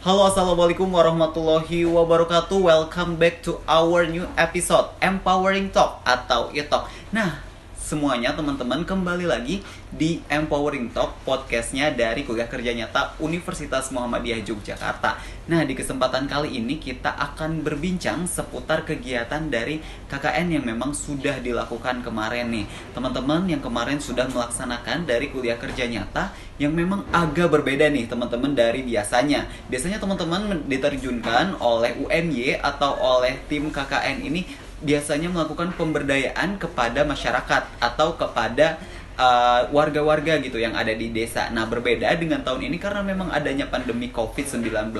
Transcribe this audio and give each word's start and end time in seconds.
Halo 0.00 0.32
assalamualaikum 0.32 0.88
warahmatullahi 0.88 1.84
wabarakatuh. 1.84 2.56
Welcome 2.56 3.20
back 3.20 3.44
to 3.44 3.60
our 3.68 4.08
new 4.08 4.24
episode 4.32 4.88
Empowering 4.96 5.68
Talk 5.76 6.00
atau 6.08 6.48
e-talk. 6.56 6.88
Nah 7.12 7.49
semuanya 7.90 8.30
teman-teman 8.38 8.86
kembali 8.86 9.26
lagi 9.26 9.66
di 9.90 10.22
Empowering 10.30 10.94
Talk 10.94 11.26
podcastnya 11.26 11.90
dari 11.90 12.22
Kuliah 12.22 12.46
Kerja 12.46 12.70
Nyata 12.70 13.18
Universitas 13.18 13.90
Muhammadiyah 13.90 14.46
Yogyakarta. 14.46 15.18
Nah 15.50 15.66
di 15.66 15.74
kesempatan 15.74 16.30
kali 16.30 16.54
ini 16.62 16.78
kita 16.78 17.10
akan 17.10 17.66
berbincang 17.66 18.30
seputar 18.30 18.86
kegiatan 18.86 19.42
dari 19.50 19.82
KKN 20.06 20.54
yang 20.54 20.64
memang 20.70 20.94
sudah 20.94 21.42
dilakukan 21.42 22.06
kemarin 22.06 22.54
nih 22.54 22.70
teman-teman 22.94 23.50
yang 23.50 23.58
kemarin 23.58 23.98
sudah 23.98 24.30
melaksanakan 24.30 25.10
dari 25.10 25.26
Kuliah 25.34 25.58
Kerja 25.58 25.90
Nyata 25.90 26.30
yang 26.62 26.70
memang 26.70 27.02
agak 27.10 27.50
berbeda 27.50 27.90
nih 27.90 28.06
teman-teman 28.06 28.54
dari 28.54 28.86
biasanya. 28.86 29.50
Biasanya 29.66 29.98
teman-teman 29.98 30.62
diterjunkan 30.70 31.58
oleh 31.58 31.98
UMY 31.98 32.62
atau 32.62 32.94
oleh 33.02 33.42
tim 33.50 33.74
KKN 33.74 34.22
ini 34.22 34.46
biasanya 34.80 35.28
melakukan 35.28 35.76
pemberdayaan 35.76 36.56
kepada 36.56 37.04
masyarakat 37.04 37.62
atau 37.80 38.16
kepada 38.16 38.80
uh, 39.20 39.68
warga-warga 39.70 40.40
uh, 40.40 40.42
gitu 40.42 40.56
yang 40.56 40.72
ada 40.72 40.92
di 40.96 41.12
desa. 41.12 41.52
Nah, 41.52 41.68
berbeda 41.68 42.08
dengan 42.16 42.40
tahun 42.40 42.72
ini 42.72 42.76
karena 42.80 43.04
memang 43.04 43.28
adanya 43.28 43.68
pandemi 43.68 44.08
Covid-19, 44.08 44.96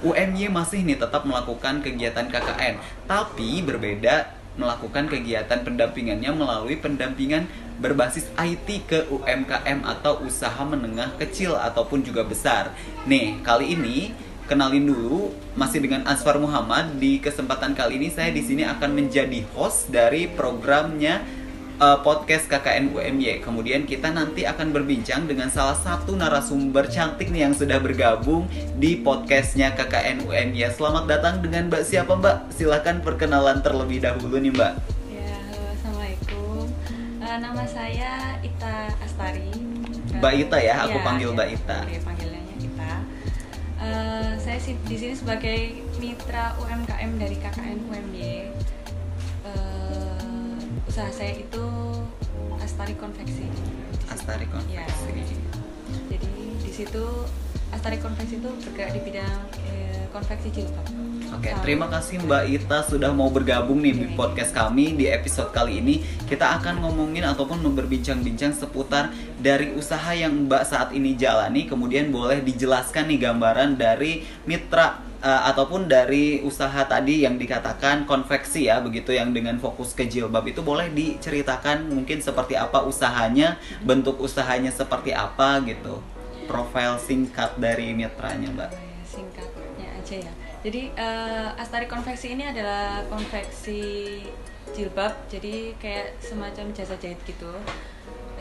UMY 0.00 0.48
masih 0.48 0.80
nih 0.84 0.96
tetap 0.96 1.28
melakukan 1.28 1.84
kegiatan 1.84 2.26
KKN, 2.32 2.80
tapi 3.04 3.60
berbeda 3.60 4.38
melakukan 4.58 5.06
kegiatan 5.06 5.62
pendampingannya 5.62 6.34
melalui 6.34 6.74
pendampingan 6.74 7.46
berbasis 7.78 8.26
IT 8.34 8.90
ke 8.90 9.06
UMKM 9.06 9.86
atau 9.86 10.18
usaha 10.26 10.58
menengah 10.66 11.14
kecil 11.14 11.54
ataupun 11.54 12.02
juga 12.02 12.26
besar. 12.26 12.74
Nih, 13.06 13.38
kali 13.46 13.78
ini 13.78 14.10
kenalin 14.48 14.88
dulu 14.88 15.28
masih 15.52 15.84
dengan 15.84 16.08
Asfar 16.08 16.40
Muhammad 16.40 16.96
di 16.96 17.20
kesempatan 17.20 17.76
kali 17.76 18.00
ini 18.00 18.08
saya 18.08 18.32
di 18.32 18.40
sini 18.40 18.64
akan 18.64 18.96
menjadi 18.96 19.44
host 19.52 19.92
dari 19.92 20.24
programnya 20.24 21.20
uh, 21.76 22.00
podcast 22.00 22.48
KKN 22.48 22.96
UMY. 22.96 23.44
Kemudian 23.44 23.84
kita 23.84 24.08
nanti 24.08 24.48
akan 24.48 24.72
berbincang 24.72 25.28
dengan 25.28 25.52
salah 25.52 25.76
satu 25.76 26.16
narasumber 26.16 26.88
cantik 26.88 27.28
nih 27.28 27.44
yang 27.44 27.54
sudah 27.54 27.76
bergabung 27.76 28.48
di 28.80 28.96
podcastnya 28.96 29.76
KKN 29.76 30.24
UMY. 30.24 30.64
Selamat 30.72 31.04
datang 31.04 31.44
dengan 31.44 31.68
Mbak 31.68 31.84
siapa 31.84 32.16
Mbak? 32.16 32.56
Silahkan 32.56 33.04
perkenalan 33.04 33.60
terlebih 33.60 34.00
dahulu 34.00 34.40
nih 34.40 34.52
Mbak. 34.56 34.72
Ya, 35.12 35.36
halo, 35.52 35.64
assalamualaikum. 35.76 36.64
Uh, 37.20 37.36
nama 37.36 37.64
saya 37.68 38.40
Ita 38.40 38.96
Astari. 39.04 39.52
Mbak 40.18 40.32
Ita 40.48 40.56
ya, 40.56 40.88
aku 40.88 40.96
ya, 40.96 41.04
panggil 41.04 41.28
ya, 41.30 41.36
Mbak 41.36 41.48
Ita. 41.52 41.78
Oke, 41.84 42.00
panggilnya. 42.00 42.37
Uh, 43.78 44.34
saya 44.42 44.58
di 44.58 44.96
sini 44.98 45.14
sebagai 45.14 45.86
mitra 46.02 46.58
UMKM 46.58 47.14
dari 47.14 47.38
KKN 47.38 47.78
UMY. 47.86 48.50
Uh, 49.46 50.58
usaha 50.90 51.06
saya 51.14 51.38
itu 51.38 51.64
Astari 52.58 52.98
Konveksi. 52.98 53.46
Astari 54.10 54.50
Konveksi. 54.50 54.74
Ya. 54.74 54.86
Jadi 56.10 56.34
di 56.58 56.70
situ 56.74 57.06
Astari 57.70 58.02
Konveksi 58.02 58.42
itu 58.42 58.50
bergerak 58.66 58.98
di 58.98 59.00
bidang 59.06 59.40
eh, 59.70 60.04
konveksi 60.10 60.50
jilbab. 60.50 60.86
Oke, 61.28 61.52
terima 61.60 61.92
kasih 61.92 62.24
Mbak 62.24 62.44
Ita 62.48 62.80
sudah 62.88 63.12
mau 63.12 63.28
bergabung 63.28 63.84
nih 63.84 63.92
di 63.92 64.08
podcast 64.16 64.48
kami 64.56 64.96
di 64.96 65.12
episode 65.12 65.52
kali 65.52 65.76
ini. 65.76 66.00
Kita 66.24 66.56
akan 66.56 66.80
ngomongin 66.80 67.20
ataupun 67.20 67.60
berbincang-bincang 67.76 68.56
seputar 68.56 69.12
dari 69.36 69.76
usaha 69.76 70.08
yang 70.16 70.48
Mbak 70.48 70.64
saat 70.64 70.88
ini 70.96 71.12
jalani. 71.20 71.68
Kemudian 71.68 72.08
boleh 72.08 72.40
dijelaskan 72.40 73.12
nih 73.12 73.28
gambaran 73.28 73.76
dari 73.76 74.24
mitra 74.48 75.04
uh, 75.20 75.52
ataupun 75.52 75.84
dari 75.84 76.40
usaha 76.40 76.88
tadi 76.88 77.28
yang 77.28 77.36
dikatakan 77.36 78.08
konveksi 78.08 78.72
ya, 78.72 78.80
begitu 78.80 79.12
yang 79.12 79.36
dengan 79.36 79.60
fokus 79.60 79.92
ke 79.92 80.08
jilbab 80.08 80.48
itu 80.48 80.64
boleh 80.64 80.88
diceritakan 80.88 81.92
mungkin 81.92 82.24
seperti 82.24 82.56
apa 82.56 82.88
usahanya, 82.88 83.60
bentuk 83.84 84.16
usahanya 84.16 84.72
seperti 84.72 85.12
apa 85.12 85.60
gitu. 85.68 86.00
Profil 86.48 86.96
singkat 86.96 87.52
dari 87.60 87.92
mitranya, 87.92 88.48
Mbak. 88.48 88.70
Singkatnya 89.04 89.88
aja 89.92 90.16
ya 90.24 90.47
jadi 90.68 90.92
uh, 91.00 91.56
Astari 91.56 91.88
Konveksi 91.88 92.36
ini 92.36 92.44
adalah 92.44 93.00
konveksi 93.08 94.20
jilbab, 94.76 95.16
jadi 95.32 95.72
kayak 95.80 96.20
semacam 96.20 96.76
jasa 96.76 96.92
jahit 97.00 97.16
gitu. 97.24 97.48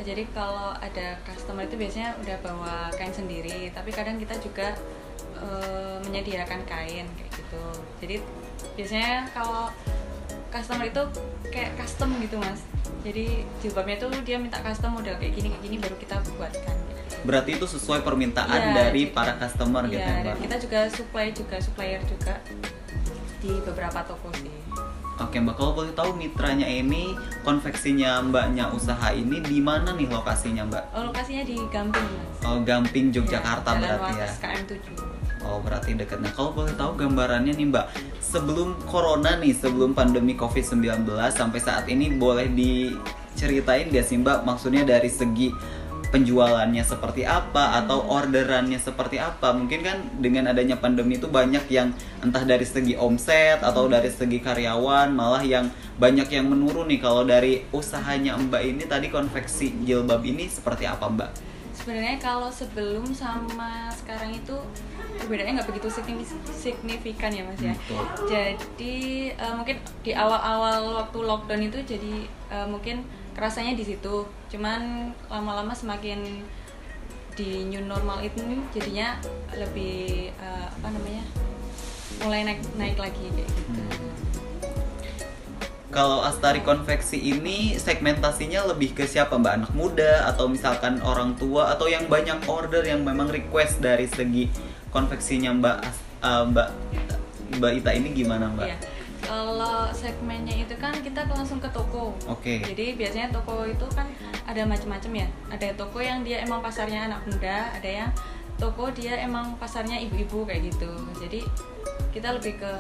Jadi 0.04 0.28
kalau 0.36 0.76
ada 0.76 1.16
customer 1.24 1.64
itu 1.64 1.80
biasanya 1.80 2.20
udah 2.20 2.38
bawa 2.44 2.76
kain 3.00 3.16
sendiri, 3.16 3.72
tapi 3.72 3.96
kadang 3.96 4.20
kita 4.20 4.36
juga 4.44 4.76
uh, 5.40 6.04
menyediakan 6.04 6.68
kain 6.68 7.08
kayak 7.16 7.32
gitu. 7.32 7.66
Jadi 8.04 8.16
biasanya 8.76 9.32
kalau 9.32 9.72
customer 10.52 10.84
itu 10.84 11.04
kayak 11.48 11.80
custom 11.80 12.12
gitu 12.20 12.44
mas. 12.44 12.60
Jadi 13.08 13.48
jilbabnya 13.64 14.04
tuh 14.04 14.12
dia 14.28 14.36
minta 14.36 14.60
custom 14.60 15.00
model 15.00 15.16
kayak 15.16 15.32
gini 15.32 15.48
kayak 15.48 15.64
gini 15.64 15.76
baru 15.80 15.96
kita 15.96 16.20
buatkan 16.36 16.87
berarti 17.26 17.58
itu 17.58 17.66
sesuai 17.66 18.06
permintaan 18.06 18.74
ya, 18.74 18.74
dari 18.76 19.10
para 19.10 19.38
customer 19.40 19.86
ya, 19.88 19.98
gitu 19.98 20.10
ya 20.10 20.22
mbak 20.22 20.36
kita 20.44 20.56
juga 20.62 20.80
supply 20.92 21.28
juga 21.34 21.56
supplier 21.58 22.02
juga 22.06 22.36
di 23.42 23.52
beberapa 23.64 24.02
toko 24.06 24.30
sih 24.38 24.54
Oke 25.18 25.42
mbak, 25.42 25.58
kalau 25.58 25.74
boleh 25.74 25.90
tahu 25.98 26.14
mitranya 26.14 26.70
ini 26.70 27.18
konveksinya 27.42 28.22
mbaknya 28.22 28.70
usaha 28.70 29.10
ini 29.10 29.42
di 29.42 29.58
mana 29.58 29.98
nih 29.98 30.06
lokasinya 30.14 30.62
mbak? 30.70 30.84
Oh 30.94 31.10
lokasinya 31.10 31.42
di 31.42 31.58
Gamping 31.74 32.06
mas. 32.06 32.46
Oh 32.46 32.62
Gamping 32.62 33.10
Yogyakarta 33.10 33.82
ya, 33.82 33.98
berarti 33.98 34.14
ya. 34.14 34.30
KM 34.38 34.64
7 34.70 35.18
Oh 35.42 35.58
berarti 35.58 35.98
deket. 35.98 36.22
Nah 36.22 36.30
kalau 36.38 36.54
boleh 36.54 36.70
tahu 36.78 36.94
gambarannya 37.02 37.58
nih 37.58 37.66
mbak, 37.66 37.90
sebelum 38.22 38.78
corona 38.86 39.42
nih, 39.42 39.58
sebelum 39.58 39.98
pandemi 39.98 40.38
covid 40.38 40.62
19 40.62 41.10
sampai 41.34 41.60
saat 41.66 41.90
ini 41.90 42.14
boleh 42.14 42.54
diceritain 42.54 43.90
gak 43.90 44.06
sih 44.06 44.22
mbak? 44.22 44.46
Maksudnya 44.46 44.86
dari 44.86 45.10
segi 45.10 45.50
penjualannya 46.08 46.84
seperti 46.88 47.28
apa 47.28 47.84
atau 47.84 48.08
orderannya 48.08 48.80
seperti 48.80 49.20
apa 49.20 49.52
mungkin 49.52 49.84
kan 49.84 49.98
dengan 50.24 50.50
adanya 50.52 50.80
pandemi 50.80 51.20
itu 51.20 51.28
banyak 51.28 51.68
yang 51.68 51.92
entah 52.24 52.48
dari 52.48 52.64
segi 52.64 52.96
omset 52.96 53.60
atau 53.60 53.92
dari 53.92 54.08
segi 54.08 54.40
karyawan 54.40 55.12
malah 55.12 55.44
yang 55.44 55.68
banyak 56.00 56.30
yang 56.30 56.48
menurun 56.48 56.88
nih 56.88 57.02
kalau 57.02 57.28
dari 57.28 57.66
usahanya 57.74 58.40
mbak 58.40 58.64
ini 58.64 58.84
tadi 58.86 59.12
konveksi 59.12 59.74
jilbab 59.84 60.24
ini 60.24 60.48
seperti 60.48 60.86
apa 60.88 61.10
mbak? 61.10 61.32
Sebenarnya 61.78 62.18
kalau 62.18 62.50
sebelum 62.50 63.06
sama 63.14 63.88
sekarang 63.94 64.34
itu 64.34 64.56
perbedaannya 65.18 65.62
nggak 65.62 65.70
begitu 65.72 65.88
signifikan 66.52 67.32
ya 67.32 67.46
mas 67.46 67.62
ya. 67.62 67.74
Betul. 67.74 68.04
Jadi 68.28 68.98
uh, 69.38 69.54
mungkin 69.56 69.78
di 70.02 70.12
awal-awal 70.12 71.06
waktu 71.06 71.20
lockdown 71.22 71.62
itu 71.70 71.80
jadi 71.86 72.14
uh, 72.50 72.68
mungkin 72.68 73.06
kerasanya 73.38 73.78
di 73.78 73.86
situ 73.86 74.26
cuman 74.50 75.14
lama-lama 75.30 75.70
semakin 75.78 76.42
di 77.38 77.70
new 77.70 77.86
normal 77.86 78.18
itu 78.26 78.42
jadinya 78.74 79.22
lebih 79.54 80.34
uh, 80.42 80.66
apa 80.74 80.88
namanya 80.90 81.24
mulai 82.26 82.42
naik 82.50 82.66
naik 82.82 82.98
lagi 82.98 83.30
kayak 83.30 83.46
gitu 83.46 83.78
hmm. 83.78 84.10
kalau 85.94 86.26
Astari 86.26 86.66
Konveksi 86.66 87.22
ini 87.22 87.78
segmentasinya 87.78 88.66
lebih 88.74 88.98
ke 88.98 89.06
siapa 89.06 89.38
mbak 89.38 89.54
anak 89.54 89.72
muda 89.78 90.26
atau 90.34 90.50
misalkan 90.50 90.98
orang 91.06 91.38
tua 91.38 91.78
atau 91.78 91.86
yang 91.86 92.10
banyak 92.10 92.42
order 92.50 92.82
yang 92.82 93.06
memang 93.06 93.30
request 93.30 93.86
dari 93.86 94.10
segi 94.10 94.50
konveksinya 94.90 95.54
mbak 95.54 95.78
uh, 96.26 96.42
mbak 96.50 96.74
mbak 97.62 97.72
Ita 97.86 97.94
ini 97.94 98.18
gimana 98.18 98.50
mbak? 98.50 98.66
Yeah 98.66 98.97
kalau 99.28 99.92
segmennya 99.92 100.56
itu 100.64 100.74
kan 100.80 100.96
kita 101.04 101.28
langsung 101.28 101.60
ke 101.60 101.68
toko. 101.76 102.16
Oke. 102.32 102.64
Okay. 102.64 102.74
Jadi 102.74 102.96
biasanya 102.96 103.28
toko 103.30 103.68
itu 103.68 103.84
kan 103.92 104.08
ada 104.48 104.64
macam-macam 104.64 105.12
ya. 105.12 105.28
Ada 105.52 105.76
toko 105.76 106.00
yang 106.00 106.24
dia 106.24 106.42
emang 106.42 106.64
pasarnya 106.64 107.12
anak 107.12 107.28
muda, 107.28 107.76
ada 107.76 107.90
yang 107.90 108.10
toko 108.56 108.88
dia 108.96 109.20
emang 109.20 109.60
pasarnya 109.60 110.00
ibu-ibu 110.00 110.48
kayak 110.48 110.72
gitu. 110.72 110.92
Jadi 111.20 111.44
kita 112.16 112.34
lebih 112.34 112.58
ke 112.58 112.74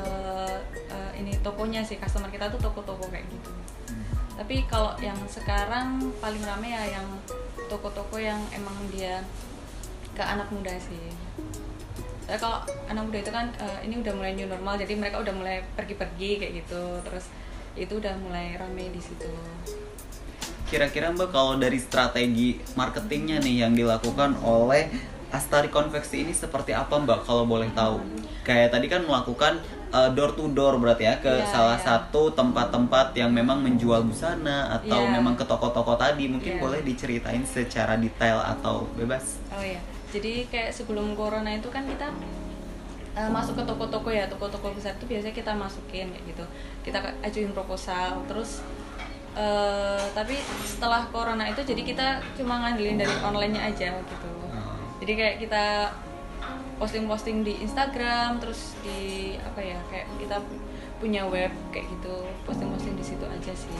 uh, 0.89 1.11
ini 1.13 1.35
tokonya 1.44 1.83
sih 1.83 1.99
customer 1.99 2.31
kita 2.31 2.50
tuh 2.50 2.63
toko-toko 2.63 3.05
kayak 3.11 3.27
gitu. 3.27 3.51
Hmm. 3.91 4.03
Tapi 4.39 4.63
kalau 4.71 4.95
yang 5.03 5.19
sekarang 5.27 6.00
paling 6.23 6.41
rame 6.41 6.71
ya 6.71 6.97
yang 6.97 7.07
toko-toko 7.67 8.17
yang 8.17 8.39
emang 8.55 8.73
dia 8.95 9.21
ke 10.17 10.23
anak 10.23 10.50
muda 10.50 10.73
sih 10.81 11.13
saya 12.27 12.38
kalau 12.44 12.59
anak 12.91 13.03
muda 13.07 13.19
itu 13.24 13.31
kan 13.31 13.47
uh, 13.63 13.79
ini 13.88 14.03
udah 14.03 14.13
mulai 14.19 14.35
new 14.35 14.51
normal 14.51 14.75
jadi 14.75 15.00
mereka 15.00 15.24
udah 15.24 15.31
mulai 15.31 15.63
pergi-pergi 15.79 16.31
kayak 16.44 16.53
gitu 16.59 16.83
terus 17.07 17.31
itu 17.79 18.03
udah 18.03 18.19
mulai 18.19 18.59
rame 18.59 18.91
di 18.91 19.00
situ 19.00 19.31
kira-kira 20.68 21.07
mbak 21.15 21.31
kalau 21.31 21.56
dari 21.56 21.79
strategi 21.79 22.59
marketingnya 22.75 23.39
nih 23.39 23.63
yang 23.63 23.71
dilakukan 23.71 24.35
oleh 24.44 24.91
Astari 25.27 25.68
Konveksi 25.71 26.27
ini 26.27 26.35
seperti 26.35 26.75
apa 26.75 27.00
mbak 27.00 27.24
kalau 27.24 27.47
boleh 27.47 27.71
tahu 27.71 28.03
kayak 28.44 28.75
tadi 28.75 28.91
kan 28.91 29.07
melakukan 29.07 29.63
uh, 29.95 30.12
door 30.12 30.35
to 30.35 30.51
door 30.51 30.75
berarti 30.83 31.07
ya 31.07 31.24
ke 31.24 31.31
yeah, 31.31 31.47
salah 31.47 31.79
yeah. 31.79 31.88
satu 31.88 32.35
tempat-tempat 32.35 33.15
yang 33.15 33.31
memang 33.31 33.63
menjual 33.63 34.03
busana 34.03 34.75
atau 34.75 35.07
yeah. 35.07 35.15
memang 35.15 35.39
ke 35.39 35.47
toko-toko 35.47 35.95
tadi 35.95 36.27
mungkin 36.27 36.59
yeah. 36.59 36.63
boleh 36.63 36.83
diceritain 36.83 37.47
secara 37.47 37.95
detail 37.95 38.44
atau 38.44 38.83
bebas 39.00 39.39
oh 39.56 39.63
iya 39.63 39.79
yeah 39.79 39.96
jadi 40.13 40.48
kayak 40.48 40.71
sebelum 40.71 41.13
corona 41.13 41.51
itu 41.51 41.68
kan 41.68 41.83
kita 41.83 42.07
eh, 43.18 43.30
masuk 43.31 43.59
ke 43.59 43.63
toko-toko 43.68 44.09
ya 44.13 44.30
toko-toko 44.30 44.71
besar 44.71 44.95
itu 44.95 45.06
biasanya 45.09 45.36
kita 45.36 45.51
masukin 45.57 46.07
kayak 46.13 46.25
gitu. 46.31 46.45
Kita 46.88 47.04
ajuin 47.24 47.51
proposal 47.51 48.24
terus 48.30 48.63
eh, 49.38 50.06
tapi 50.18 50.36
setelah 50.65 51.06
corona 51.13 51.45
itu 51.45 51.62
jadi 51.62 51.81
kita 51.86 52.07
cuma 52.39 52.63
ngandelin 52.65 52.98
dari 52.98 53.15
online-nya 53.21 53.62
aja 53.69 53.89
gitu. 54.01 54.30
Oh. 54.50 54.74
jadi 54.98 55.13
kayak 55.13 55.36
kita 55.45 55.65
posting-posting 56.77 57.42
di 57.42 57.57
Instagram 57.62 58.38
terus 58.42 58.77
di 58.86 59.33
apa 59.42 59.60
ya 59.62 59.77
kayak 59.89 60.07
kita 60.21 60.38
punya 60.98 61.25
web 61.30 61.53
kayak 61.69 61.86
gitu 61.89 62.25
posting-posting 62.45 62.98
di 62.98 63.06
situ 63.06 63.25
aja 63.25 63.53
sih 63.53 63.77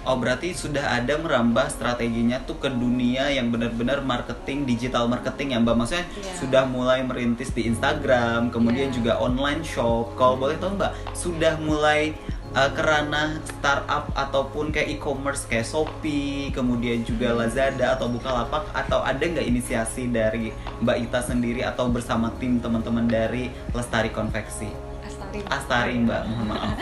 Oh 0.00 0.16
berarti 0.16 0.56
sudah 0.56 0.96
ada 0.96 1.20
merambah 1.20 1.68
strateginya 1.68 2.40
tuh 2.42 2.56
ke 2.56 2.72
dunia 2.72 3.28
yang 3.28 3.52
benar-benar 3.52 4.00
marketing 4.00 4.64
digital 4.64 5.04
marketing 5.04 5.52
ya 5.52 5.60
Mbak. 5.60 5.76
Maksudnya 5.76 6.06
Iya. 6.08 6.32
sudah 6.40 6.62
mulai 6.64 7.04
merintis 7.04 7.52
di 7.52 7.68
Instagram 7.68 8.48
kemudian 8.48 8.88
Iya. 8.88 8.96
juga 8.96 9.12
online 9.20 9.60
shop. 9.60 10.16
Kalau 10.16 10.40
boleh 10.40 10.56
tahu 10.56 10.80
Mbak 10.80 10.92
sudah 11.12 11.60
mulai 11.60 12.16
uh, 12.50 12.70
kerana 12.72 13.38
startup 13.44 14.08
ataupun 14.16 14.72
kayak 14.72 14.96
e-commerce 14.96 15.44
kayak 15.44 15.68
Shopee 15.68 16.50
kemudian 16.50 17.04
juga 17.04 17.36
Lazada 17.36 17.92
atau 17.92 18.08
Bukalapak 18.08 18.72
atau 18.72 19.04
ada 19.04 19.20
nggak 19.20 19.44
inisiasi 19.44 20.08
dari 20.08 20.48
Mbak 20.80 20.96
Ita 21.06 21.20
sendiri 21.22 21.60
atau 21.60 21.92
bersama 21.92 22.32
tim 22.40 22.56
teman-teman 22.56 23.04
dari 23.04 23.52
Lestari 23.70 24.08
Konveksi? 24.08 24.72
Astari 25.04 25.40
Astari 25.46 25.94
Mbak. 26.00 26.22
Mohon 26.24 26.46
maaf. 26.48 26.72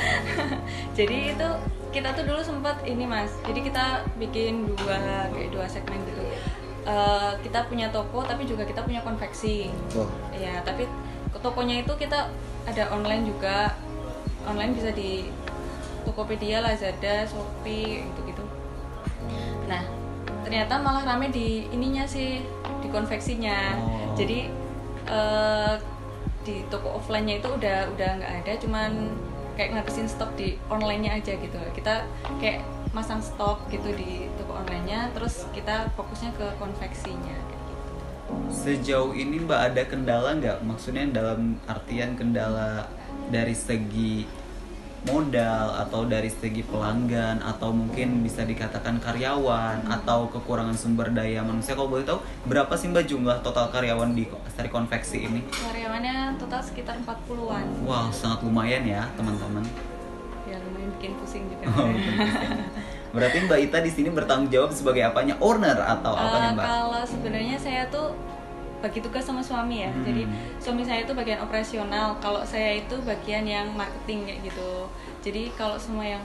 Jadi 0.96 1.34
itu 1.34 1.48
kita 1.94 2.12
tuh 2.12 2.24
dulu 2.28 2.40
sempat 2.44 2.80
ini 2.84 3.04
mas. 3.08 3.32
Jadi 3.44 3.64
kita 3.68 4.04
bikin 4.20 4.76
dua 4.76 5.28
kayak 5.32 5.50
dua 5.52 5.64
segmen 5.68 6.00
gitu. 6.04 6.22
Eh, 6.88 7.32
kita 7.44 7.68
punya 7.68 7.92
toko 7.92 8.24
tapi 8.24 8.48
juga 8.48 8.64
kita 8.64 8.84
punya 8.84 9.04
konveksi. 9.04 9.72
Tuh. 9.92 10.08
ya 10.32 10.62
tapi 10.62 10.88
ke 11.28 11.38
tokonya 11.40 11.84
itu 11.84 11.92
kita 11.96 12.28
ada 12.68 12.84
online 12.92 13.28
juga. 13.28 13.76
Online 14.48 14.72
bisa 14.72 14.90
di 14.96 15.28
Tokopedia 16.08 16.64
Lazada 16.64 17.28
Shopee 17.28 18.08
gitu 18.08 18.20
gitu 18.24 18.44
nah 19.68 19.84
ternyata 20.40 20.80
malah 20.80 21.04
rame 21.04 21.28
di 21.28 21.68
ininya 21.68 22.08
sih 22.08 22.40
di 22.80 22.88
konveksinya. 22.88 23.76
Oh. 23.76 24.16
jadi 24.16 24.48
eh, 25.04 25.74
di 26.48 26.64
toko 26.72 26.96
offline-nya 26.96 27.44
itu 27.44 27.48
udah 27.52 27.92
udah 27.92 28.10
nggak 28.16 28.32
ada 28.40 28.52
cuman 28.56 29.12
kayak 29.58 29.74
ngabisin 29.74 30.06
stok 30.06 30.30
di 30.38 30.54
online-nya 30.70 31.18
aja 31.18 31.34
gitu 31.34 31.58
kita 31.74 32.06
kayak 32.38 32.62
masang 32.94 33.18
stok 33.18 33.66
gitu 33.74 33.90
di 33.98 34.30
toko 34.38 34.54
online-nya 34.62 35.10
terus 35.12 35.50
kita 35.50 35.90
fokusnya 35.98 36.30
ke 36.38 36.46
konveksinya 36.62 37.34
gitu 37.34 37.58
Sejauh 38.48 39.16
ini 39.16 39.40
Mbak 39.40 39.60
ada 39.72 39.82
kendala 39.88 40.36
nggak? 40.36 40.60
Maksudnya 40.60 41.08
dalam 41.08 41.56
artian 41.64 42.12
kendala 42.12 42.84
dari 43.32 43.56
segi 43.56 44.28
modal 45.04 45.78
atau 45.78 46.04
dari 46.04 46.26
segi 46.26 46.60
pelanggan 46.62 47.38
atau 47.40 47.70
mungkin 47.70 48.20
bisa 48.20 48.42
dikatakan 48.42 48.98
karyawan 48.98 49.86
atau 49.86 50.26
kekurangan 50.28 50.74
sumber 50.74 51.08
daya 51.08 51.40
manusia 51.40 51.72
kalau 51.72 51.86
boleh 51.88 52.02
tahu 52.02 52.18
berapa 52.44 52.72
sih 52.72 52.88
Mbak 52.88 53.04
jumlah 53.06 53.36
total 53.40 53.68
karyawan 53.68 54.12
di 54.12 54.26
Lestari 54.26 54.66
Konveksi 54.68 55.22
ini? 55.22 55.40
karyawannya 55.46 56.34
total 56.36 56.60
sekitar 56.60 56.98
40-an 56.98 57.64
Wow 57.82 58.10
sangat 58.10 58.42
lumayan 58.42 58.82
ya 58.82 59.06
teman-teman. 59.14 59.62
ya 60.44 60.56
lumayan 60.58 60.90
bikin 60.94 61.12
pusing 61.16 61.44
juga 61.46 61.64
Oh. 61.78 61.88
Berarti 63.10 63.40
Mbak 63.40 63.58
Ita 63.62 63.78
di 63.80 63.88
sini 63.88 64.08
bertanggung 64.08 64.48
jawab 64.48 64.68
sebagai 64.70 65.00
apanya 65.02 65.32
owner 65.38 65.72
atau 65.74 66.12
apanya 66.12 66.52
Mbak? 66.52 66.66
kalau 66.66 67.02
sebenarnya 67.02 67.56
saya 67.56 67.88
tuh 67.88 68.12
bagi 68.78 68.98
tugas 68.98 69.22
sama 69.22 69.40
suami 69.40 69.82
ya 69.82 69.90
Hmm. 69.90 70.02
jadi 70.02 70.22
suami 70.58 70.82
saya 70.82 71.02
itu 71.02 71.12
bagian 71.12 71.40
operasional 71.40 72.14
kalau 72.18 72.42
saya 72.42 72.78
itu 72.78 72.94
bagian 73.02 73.42
yang 73.42 73.66
marketing 73.72 74.22
kayak 74.24 74.40
gitu 74.46 74.86
jadi 75.20 75.50
kalau 75.52 75.74
semua 75.74 76.06
yang 76.08 76.22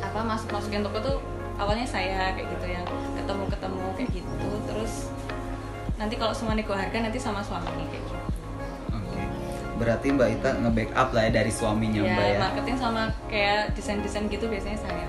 apa 0.00 0.20
masuk 0.20 0.50
masukin 0.50 0.80
toko 0.80 0.98
tuh 0.98 1.16
awalnya 1.56 1.84
saya 1.84 2.32
kayak 2.32 2.48
gitu 2.50 2.66
yang 2.68 2.84
ketemu 3.14 3.44
ketemu 3.48 3.84
kayak 3.94 4.10
gitu 4.12 4.48
terus 4.64 4.92
nanti 5.94 6.14
kalau 6.14 6.32
semua 6.32 6.52
nego 6.52 6.72
harga 6.72 6.96
nanti 6.96 7.16
sama 7.16 7.40
suami 7.40 7.68
kayak 7.86 8.00
gitu 8.00 8.16
Oke. 8.90 9.20
Berarti 9.76 10.06
Mbak 10.12 10.28
Ita 10.34 10.50
nge-backup 10.58 11.08
lah 11.10 11.22
ya 11.24 11.32
dari 11.34 11.48
suaminya 11.48 12.00
Mbak 12.02 12.20
ya 12.22 12.32
ya. 12.32 12.38
marketing 12.38 12.76
sama 12.76 13.02
kayak 13.26 13.72
desain 13.72 14.00
desain 14.00 14.24
gitu 14.26 14.44
biasanya 14.44 14.76
saya 14.78 15.06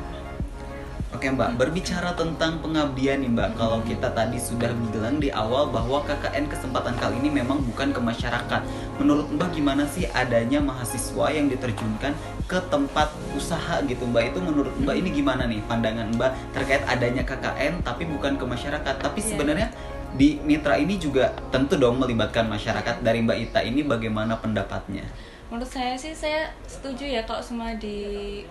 Oke 1.11 1.27
Mbak, 1.27 1.59
berbicara 1.59 2.15
tentang 2.15 2.63
pengabdian 2.63 3.19
nih 3.19 3.27
Mbak. 3.35 3.59
Kalau 3.59 3.83
kita 3.83 4.15
tadi 4.15 4.39
sudah 4.39 4.71
bilang 4.95 5.19
di 5.19 5.27
awal 5.27 5.67
bahwa 5.67 5.99
KKN 6.07 6.47
kesempatan 6.47 6.95
kali 6.95 7.19
ini 7.19 7.27
memang 7.43 7.59
bukan 7.67 7.91
ke 7.91 7.99
masyarakat. 7.99 8.61
Menurut 8.95 9.27
Mbak 9.27 9.51
gimana 9.51 9.83
sih 9.91 10.07
adanya 10.15 10.63
mahasiswa 10.63 11.27
yang 11.35 11.51
diterjunkan 11.51 12.15
ke 12.47 12.59
tempat 12.71 13.11
usaha 13.35 13.83
gitu 13.91 14.07
Mbak? 14.07 14.23
Itu 14.31 14.39
menurut 14.39 14.71
Mbak 14.79 14.95
ini 15.03 15.09
gimana 15.11 15.43
nih 15.51 15.59
pandangan 15.67 16.15
Mbak 16.15 16.31
terkait 16.55 16.83
adanya 16.87 17.27
KKN 17.27 17.83
tapi 17.83 18.07
bukan 18.07 18.39
ke 18.39 18.45
masyarakat? 18.47 18.95
Tapi 19.03 19.19
Iya. 19.19 19.27
sebenarnya 19.35 19.67
di 20.15 20.39
mitra 20.47 20.79
ini 20.79 20.95
juga 20.95 21.35
tentu 21.51 21.75
dong 21.75 21.99
melibatkan 21.99 22.47
masyarakat 22.47 23.03
Dari 23.03 23.19
Mbak 23.19 23.51
Ita 23.51 23.59
ini 23.67 23.83
bagaimana 23.83 24.39
pendapatnya? 24.39 25.03
Menurut 25.51 25.67
saya 25.67 25.99
sih 25.99 26.15
saya 26.15 26.55
setuju 26.63 27.03
ya 27.03 27.27
kalau 27.27 27.43
semua 27.43 27.75
di 27.75 27.99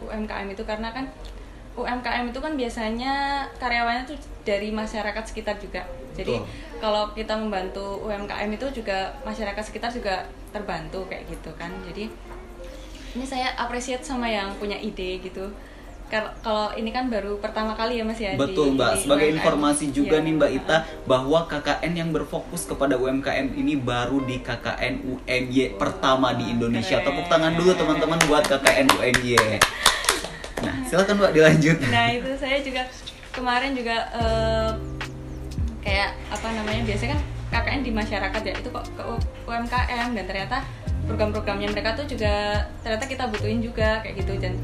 UMKM 0.04 0.52
itu. 0.52 0.60
Karena 0.68 0.92
kan 0.92 1.08
UMKM 1.72 2.24
itu 2.26 2.38
kan 2.38 2.52
biasanya 2.52 3.12
karyawannya 3.56 4.04
tuh 4.04 4.18
dari 4.42 4.68
masyarakat 4.68 5.24
sekitar 5.24 5.56
juga. 5.56 5.86
Jadi 6.12 6.34
Betul. 6.34 6.46
kalau 6.78 7.12
kita 7.12 7.34
membantu 7.34 8.02
UMKM 8.02 8.50
itu 8.50 8.66
juga 8.74 9.14
masyarakat 9.22 9.62
sekitar 9.62 9.88
juga 9.88 10.22
terbantu 10.50 11.06
kayak 11.06 11.28
gitu 11.28 11.50
kan. 11.54 11.70
Jadi 11.84 12.10
ini 13.10 13.24
saya 13.24 13.54
appreciate 13.56 14.02
sama 14.02 14.26
yang 14.26 14.54
punya 14.56 14.76
ide 14.76 15.18
gitu. 15.20 15.50
Kalau 16.10 16.74
ini 16.74 16.90
kan 16.90 17.06
baru 17.06 17.38
pertama 17.38 17.70
kali 17.70 17.94
ya 17.94 18.04
Mas 18.04 18.18
ya 18.18 18.34
di- 18.34 18.42
Betul 18.42 18.74
Mbak, 18.74 18.90
di 18.90 18.98
sebagai 19.00 19.26
UMKM. 19.28 19.38
informasi 19.38 19.84
juga 19.94 20.18
Iya. 20.18 20.26
nih 20.26 20.32
Mbak 20.34 20.50
Ita 20.56 20.76
bahwa 21.06 21.46
KKN 21.46 21.92
yang 21.94 22.10
berfokus 22.10 22.66
kepada 22.66 22.98
UMKM 22.98 23.54
ini 23.54 23.78
baru 23.78 24.18
di 24.20 24.42
KKN 24.42 25.06
UMY 25.06 25.54
pertama 25.74 26.34
di 26.34 26.50
Indonesia. 26.50 26.98
Keren. 26.98 27.14
Tepuk 27.14 27.26
tangan 27.30 27.54
dulu 27.54 27.70
teman-teman 27.72 28.18
buat 28.26 28.42
KKN 28.42 28.90
UMY. 28.90 29.38
Nah, 30.70 30.86
silakan 30.86 31.14
Mbak 31.18 31.32
dilanjut. 31.34 31.76
nah 31.90 32.06
itu 32.14 32.30
saya 32.38 32.58
juga 32.62 32.82
kemarin 33.34 33.74
juga 33.74 33.96
eh, 34.14 34.70
kayak 35.82 36.10
apa 36.30 36.46
namanya 36.54 36.82
biasanya 36.86 37.16
kan 37.16 37.20
KKN 37.50 37.80
di 37.82 37.90
masyarakat 37.90 38.42
ya 38.46 38.54
itu 38.54 38.68
kok 38.70 38.86
ke 38.94 39.02
UMKM 39.50 40.08
dan 40.14 40.24
ternyata 40.24 40.56
program-programnya 41.10 41.68
mereka 41.74 41.98
tuh 41.98 42.06
juga 42.06 42.62
ternyata 42.86 43.04
kita 43.10 43.24
butuhin 43.26 43.58
juga 43.58 43.98
kayak 44.04 44.22
gitu 44.22 44.38
dan 44.38 44.54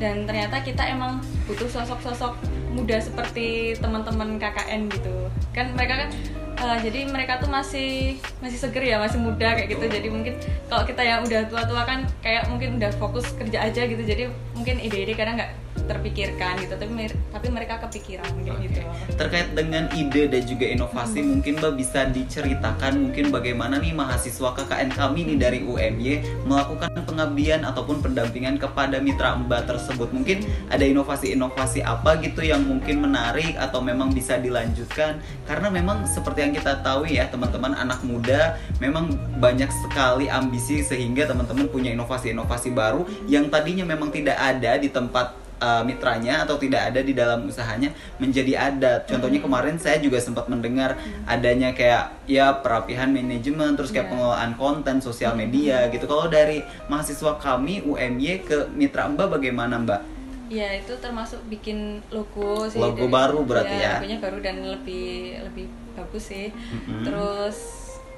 dan 0.00 0.24
ternyata 0.24 0.56
kita 0.64 0.80
emang 0.88 1.20
butuh 1.44 1.68
sosok-sosok 1.68 2.40
muda 2.72 2.96
seperti 3.02 3.76
teman-teman 3.76 4.40
KKN 4.40 4.88
gitu 4.88 5.28
kan 5.52 5.74
mereka 5.76 6.06
kan 6.06 6.10
eh, 6.60 6.76
jadi 6.84 7.08
mereka 7.08 7.40
tuh 7.40 7.48
masih 7.48 8.20
masih 8.44 8.58
seger 8.60 8.84
ya 8.84 8.96
masih 9.00 9.16
muda 9.16 9.56
kayak 9.56 9.68
gitu. 9.72 9.84
Jadi 9.88 10.08
mungkin 10.12 10.34
kalau 10.68 10.84
kita 10.84 11.02
yang 11.02 11.24
udah 11.24 11.48
tua-tua 11.48 11.82
kan 11.88 12.04
kayak 12.20 12.46
mungkin 12.52 12.76
udah 12.76 12.92
fokus 13.00 13.32
kerja 13.34 13.64
aja 13.64 13.82
gitu. 13.88 14.02
Jadi 14.04 14.28
mungkin 14.52 14.76
ide-ide 14.78 15.16
kadang 15.16 15.40
nggak 15.40 15.52
terpikirkan 15.90 16.62
gitu 16.62 16.78
tapi 16.78 17.10
tapi 17.34 17.46
mereka 17.50 17.82
kepikiran 17.82 18.30
Oke. 18.38 18.70
gitu 18.70 18.80
Terkait 19.18 19.52
dengan 19.52 19.84
ide 19.92 20.32
dan 20.32 20.42
juga 20.48 20.66
inovasi, 20.68 21.20
mungkin 21.20 21.60
Mbak 21.60 21.74
bisa 21.76 22.08
diceritakan 22.08 23.10
mungkin 23.10 23.28
bagaimana 23.28 23.76
nih 23.76 23.92
mahasiswa 23.92 24.56
KKN 24.56 24.90
kami 24.96 25.28
nih 25.28 25.36
dari 25.36 25.58
UMY 25.60 26.24
melakukan 26.48 26.88
pengabdian 27.04 27.64
ataupun 27.68 28.00
pendampingan 28.00 28.56
kepada 28.56 28.96
mitra 28.96 29.36
Mbak 29.36 29.68
tersebut. 29.68 30.08
Mungkin 30.14 30.44
ada 30.72 30.80
inovasi-inovasi 30.80 31.84
apa 31.84 32.16
gitu 32.24 32.40
yang 32.40 32.64
mungkin 32.64 33.04
menarik 33.04 33.56
atau 33.60 33.84
memang 33.84 34.12
bisa 34.14 34.40
dilanjutkan 34.40 35.20
karena 35.44 35.68
memang 35.68 36.08
seperti 36.08 36.48
yang 36.48 36.52
kita 36.56 36.80
tahu 36.80 37.04
ya 37.04 37.28
teman-teman 37.28 37.76
anak 37.76 38.00
muda 38.00 38.56
memang 38.80 39.12
banyak 39.36 39.68
sekali 39.84 40.32
ambisi 40.32 40.80
sehingga 40.80 41.28
teman-teman 41.28 41.68
punya 41.68 41.92
inovasi-inovasi 41.92 42.72
baru 42.72 43.04
yang 43.28 43.52
tadinya 43.52 43.84
memang 43.84 44.08
tidak 44.08 44.38
ada 44.40 44.80
di 44.80 44.88
tempat 44.88 45.49
uh, 45.60 45.80
mitranya 45.80 46.42
atau 46.42 46.56
tidak 46.56 46.90
ada 46.90 47.00
di 47.00 47.12
dalam 47.12 47.46
usahanya 47.46 47.88
menjadi 48.16 48.72
ada. 48.72 49.04
Contohnya 49.04 49.38
kemarin 49.38 49.76
saya 49.76 49.96
juga 49.96 50.18
sempat 50.18 50.48
mendengar 50.48 50.96
adanya 51.24 51.70
kayak 51.70 52.24
ya 52.24 52.50
perapihan 52.56 53.06
manajemen 53.08 53.72
terus 53.72 53.88
kayak 53.88 54.00
Iya. 54.02 54.12
pengelolaan 54.12 54.52
konten 54.54 54.96
sosial 54.98 55.32
media 55.32 55.86
gitu. 55.88 56.04
Kalau 56.04 56.26
dari 56.26 56.60
mahasiswa 56.86 57.36
kami 57.36 57.80
UMY 57.82 58.42
ke 58.42 58.72
mitra 58.72 59.06
Mbak 59.06 59.28
bagaimana 59.30 59.76
Mbak? 59.78 60.02
ya 60.50 60.66
itu 60.74 60.90
termasuk 60.98 61.38
bikin 61.46 62.02
logo 62.10 62.66
sih 62.66 62.82
Logo 62.82 63.06
dari- 63.06 63.14
baru 63.14 63.46
berarti 63.46 63.70
ya? 63.70 64.02
logonya 64.02 64.18
baru 64.18 64.38
dan 64.42 64.56
lebih 64.58 65.38
lebih 65.46 65.70
bagus 65.94 66.26
sih 66.26 66.50
Mm-mm. 66.50 67.06
terus 67.06 67.56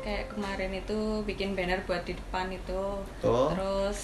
kayak 0.00 0.32
kemarin 0.32 0.72
itu 0.72 0.96
bikin 1.22 1.52
banner 1.52 1.84
buat 1.84 2.08
di 2.08 2.16
depan 2.16 2.48
itu 2.48 3.04
Betul. 3.20 3.52
terus 3.52 4.00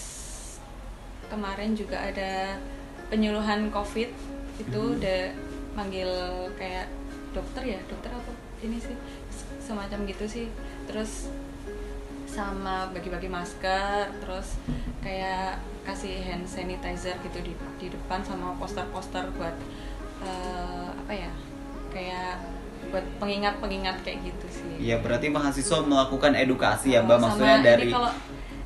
kemarin 1.26 1.73
juga 1.73 1.97
ada 1.99 2.61
penyuluhan 3.09 3.69
covid 3.69 4.09
itu 4.59 4.79
Mhm. 4.79 4.95
udah 4.95 5.21
manggil 5.75 6.11
kayak 6.55 6.87
dokter 7.31 7.62
ya 7.67 7.79
dokter 7.85 8.11
apa 8.11 8.33
ini 8.61 8.77
sih 8.77 8.97
semacam 9.61 9.99
gitu 10.05 10.25
sih 10.27 10.47
terus 10.85 11.29
sama 12.27 12.91
bagi-bagi 12.91 13.27
masker 13.27 14.12
terus 14.19 14.59
kayak 15.00 15.59
kasih 15.83 16.21
hand 16.21 16.45
sanitizer 16.45 17.17
gitu 17.23 17.38
di 17.41 17.53
di 17.79 17.87
depan 17.88 18.21
sama 18.21 18.53
poster-poster 18.57 19.25
buat 19.35 19.57
eh, 20.21 20.88
apa 20.93 21.12
ya 21.15 21.31
kayak 21.88 22.43
buat 22.88 23.05
pengingat-pengingat 23.19 24.00
kayak 24.00 24.19
gitu 24.25 24.47
sih 24.50 24.73
Ya 24.81 24.97
berarti 24.99 25.29
mahasiswa 25.29 25.83
melakukan 25.83 26.33
edukasi 26.33 26.95
ya, 26.95 27.03
Mbak. 27.03 27.19
Maksudnya 27.19 27.55
sama 27.55 27.67
dari 27.67 27.85
ini 27.85 27.93
kalau 27.93 28.11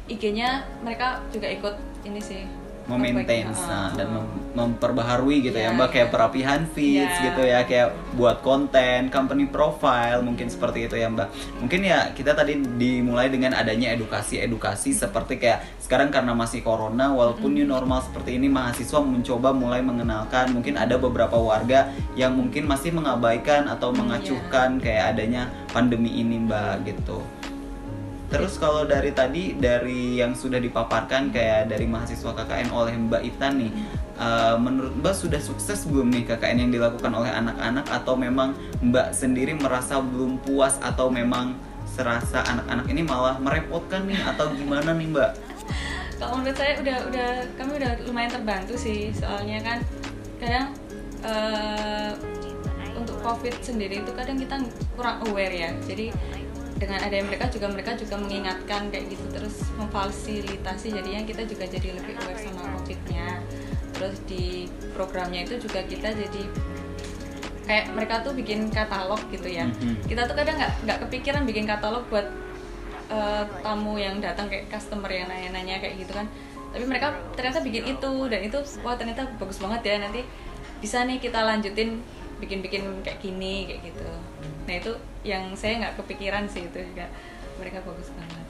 IG-nya 0.05 0.51
mereka 0.81 1.09
juga 1.29 1.49
ikut 1.49 1.75
ini 2.03 2.21
sih 2.21 2.43
memaintain 2.85 3.47
uh, 3.47 3.89
dan 3.95 4.11
mem- 4.11 4.33
memperbaharui 4.53 5.41
gitu 5.41 5.55
ya 5.55 5.71
Iya, 5.71 5.77
mbak 5.77 5.89
kayak 5.91 6.09
iya. 6.09 6.13
perapihan 6.13 6.61
feeds 6.69 7.15
Iya. 7.15 7.25
gitu 7.31 7.43
ya 7.43 7.61
kayak 7.63 7.89
buat 8.13 8.41
konten 8.41 9.09
company 9.09 9.47
profile 9.47 10.21
mungkin 10.21 10.47
seperti 10.47 10.87
itu 10.87 10.97
ya 10.97 11.07
mbak. 11.07 11.31
Mungkin 11.59 11.81
ya 11.81 12.11
kita 12.13 12.35
tadi 12.35 12.59
dimulai 12.77 13.29
dengan 13.29 13.55
adanya 13.55 13.93
edukasi 13.93 14.39
edukasi 14.39 14.93
seperti 14.93 15.39
kayak 15.39 15.63
sekarang 15.79 16.11
karena 16.11 16.33
masih 16.33 16.61
corona 16.61 17.11
walaupun 17.11 17.53
new 17.53 17.65
normal 17.65 18.03
seperti 18.03 18.37
ini 18.37 18.49
mahasiswa 18.49 18.99
mencoba 18.99 19.53
mulai 19.53 19.81
mengenalkan 19.81 20.51
mungkin 20.51 20.75
ada 20.75 20.97
beberapa 20.97 21.37
warga 21.37 21.89
yang 22.13 22.33
mungkin 22.33 22.65
masih 22.65 22.91
mengabaikan 22.91 23.67
atau 23.67 23.89
Hmm, 23.89 24.09
mengacuhkan 24.09 24.81
kayak 24.81 25.13
adanya 25.13 25.43
pandemi 25.69 26.09
ini 26.17 26.41
mbak 26.41 26.81
gitu 26.83 27.21
Terus 28.33 28.57
kalau 28.57 28.89
dari 28.89 29.13
tadi 29.13 29.53
dari 29.53 30.17
yang 30.17 30.33
sudah 30.33 30.57
dipaparkan 30.57 31.29
kayak 31.29 31.69
dari 31.69 31.85
mahasiswa 31.85 32.33
KKN 32.33 32.73
oleh 32.73 32.97
Mbak 32.97 33.23
Ita 33.29 33.49
nih, 33.53 33.71
eh, 34.17 34.57
menurut 34.57 34.97
Mbak 34.97 35.15
sudah 35.15 35.41
sukses 35.41 35.85
belum 35.85 36.09
nih 36.09 36.25
KKN 36.33 36.65
yang 36.65 36.71
dilakukan 36.73 37.13
oleh 37.13 37.29
anak-anak? 37.29 37.85
Atau 37.93 38.17
memang 38.17 38.57
Mbak 38.81 39.13
sendiri 39.13 39.53
merasa 39.53 40.01
belum 40.01 40.41
puas 40.41 40.81
atau 40.81 41.13
memang 41.13 41.61
serasa 41.93 42.41
anak-anak 42.41 42.89
ini 42.89 43.05
malah 43.05 43.37
merepotkan 43.37 44.09
nih? 44.09 44.17
Atau 44.33 44.57
gimana 44.57 44.97
nih 44.97 45.13
Mbak? 45.13 45.33
kalau 46.23 46.39
menurut 46.39 46.55
saya 46.55 46.79
udah 46.79 46.99
udah 47.11 47.31
kami 47.59 47.71
udah 47.83 47.93
lumayan 48.07 48.31
terbantu 48.31 48.79
sih. 48.79 49.11
Soalnya 49.11 49.59
kan 49.67 49.79
kadang 50.39 50.71
eh, 51.27 52.15
untuk 52.95 53.19
covid 53.27 53.59
sendiri 53.59 54.07
itu 54.07 54.13
kadang 54.15 54.39
kita 54.39 54.63
kurang 54.95 55.19
aware 55.27 55.51
ya. 55.51 55.75
Jadi 55.83 56.15
dengan 56.83 56.99
adanya 56.99 57.25
mereka 57.31 57.47
juga 57.47 57.67
mereka 57.71 57.95
juga 57.95 58.19
mengingatkan 58.19 58.91
kayak 58.91 59.07
gitu. 59.15 59.25
Terus 59.31 59.57
memfasilitasi 59.79 60.99
jadinya 60.99 61.23
kita 61.23 61.47
juga 61.47 61.65
jadi 61.71 61.89
lebih 61.95 62.19
aware 62.19 62.43
sama 62.43 62.63
covidnya 62.75 63.39
terus 63.93 64.19
di 64.27 64.67
programnya 64.99 65.47
itu 65.47 65.63
juga 65.63 65.85
kita 65.87 66.11
jadi 66.11 66.43
kayak 67.63 67.95
mereka 67.95 68.27
tuh 68.27 68.35
bikin 68.35 68.67
katalog 68.75 69.23
gitu 69.31 69.47
ya. 69.47 69.71
Mhm. 69.71 70.11
kita 70.11 70.27
tuh 70.27 70.35
kadang 70.35 70.59
nggak 70.59 70.73
nggak 70.83 70.99
kepikiran 71.07 71.43
bikin 71.47 71.65
katalog 71.71 72.03
buat 72.11 72.27
eh, 73.13 73.45
tamu 73.63 74.01
yang 74.01 74.19
datang 74.19 74.51
kayak 74.51 74.67
customer 74.73 75.07
yang 75.07 75.31
nanya-nanya 75.31 75.79
kayak 75.79 76.03
gitu 76.03 76.13
kan. 76.17 76.27
Tapi 76.73 76.85
mereka 76.89 77.15
ternyata 77.37 77.61
bikin 77.61 77.95
itu 77.95 78.13
dan 78.33 78.41
itu 78.43 78.59
wah 78.83 78.97
ternyata 78.99 79.29
bagus 79.39 79.61
banget 79.63 79.81
ya. 79.87 79.95
Nanti 80.03 80.27
bisa 80.83 81.07
nih 81.07 81.23
kita 81.23 81.45
lanjutin 81.47 82.03
bikin-bikin 82.43 82.83
kayak 83.07 83.23
gini 83.23 83.71
kayak 83.71 83.81
gitu. 83.93 84.09
Nah 84.67 84.75
itu 84.75 84.93
yang 85.23 85.55
saya 85.55 85.79
nggak 85.83 86.03
kepikiran 86.03 86.45
sih 86.51 86.67
itu 86.67 86.79
juga 86.83 87.07
mereka 87.59 87.83
bagus 87.87 88.11
banget 88.15 88.43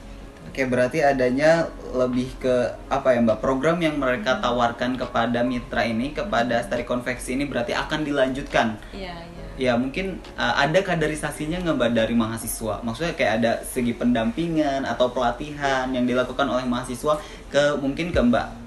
Oke, 0.43 0.69
berarti 0.69 0.99
adanya 1.01 1.71
lebih 1.95 2.29
ke 2.37 2.77
apa 2.91 3.15
ya 3.15 3.23
Mbak? 3.23 3.39
Program 3.41 3.79
yang 3.79 3.97
mereka 3.97 4.37
tawarkan 4.37 4.99
kepada 4.99 5.41
mitra 5.41 5.81
ini, 5.87 6.11
kepada 6.11 6.61
Stari 6.61 6.83
Konveksi 6.83 7.33
ini 7.33 7.47
berarti 7.47 7.71
akan 7.73 8.03
dilanjutkan. 8.05 8.77
iya 8.91 9.17
iya 9.17 9.43
Ya 9.53 9.73
mungkin 9.77 10.17
uh, 10.37 10.53
ada 10.57 10.81
kaderisasinya 10.81 11.61
nggak 11.61 11.77
mbak 11.77 11.91
dari 11.93 12.13
mahasiswa? 12.17 12.81
Maksudnya 12.81 13.13
kayak 13.13 13.33
ada 13.41 13.51
segi 13.61 13.93
pendampingan 13.93 14.81
atau 14.85 15.13
pelatihan 15.13 15.89
yang 15.93 16.09
dilakukan 16.09 16.45
oleh 16.45 16.65
mahasiswa 16.65 17.21
ke 17.53 17.77
mungkin 17.77 18.09
ke 18.09 18.17
mbak 18.21 18.62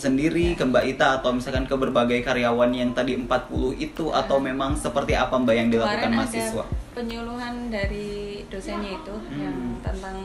sendiri, 0.00 0.56
ke 0.56 0.64
mbak 0.64 0.84
Ita 0.88 1.20
atau 1.20 1.30
misalkan 1.30 1.64
ke 1.64 1.74
berbagai 1.74 2.24
karyawan 2.24 2.72
yang 2.72 2.90
tadi 2.90 3.14
40 3.14 3.28
itu 3.76 4.08
atau 4.08 4.40
memang 4.40 4.72
seperti 4.74 5.12
apa 5.12 5.36
mbak 5.36 5.52
yang 5.52 5.68
dilakukan 5.68 6.00
Kemarin 6.00 6.16
mahasiswa? 6.16 6.64
ada 6.64 6.78
penyuluhan 6.90 7.54
dari 7.68 8.08
dosennya 8.48 8.96
itu 8.96 9.14
yang 9.30 9.52
Hmm. 9.52 9.78
tentang 9.80 10.18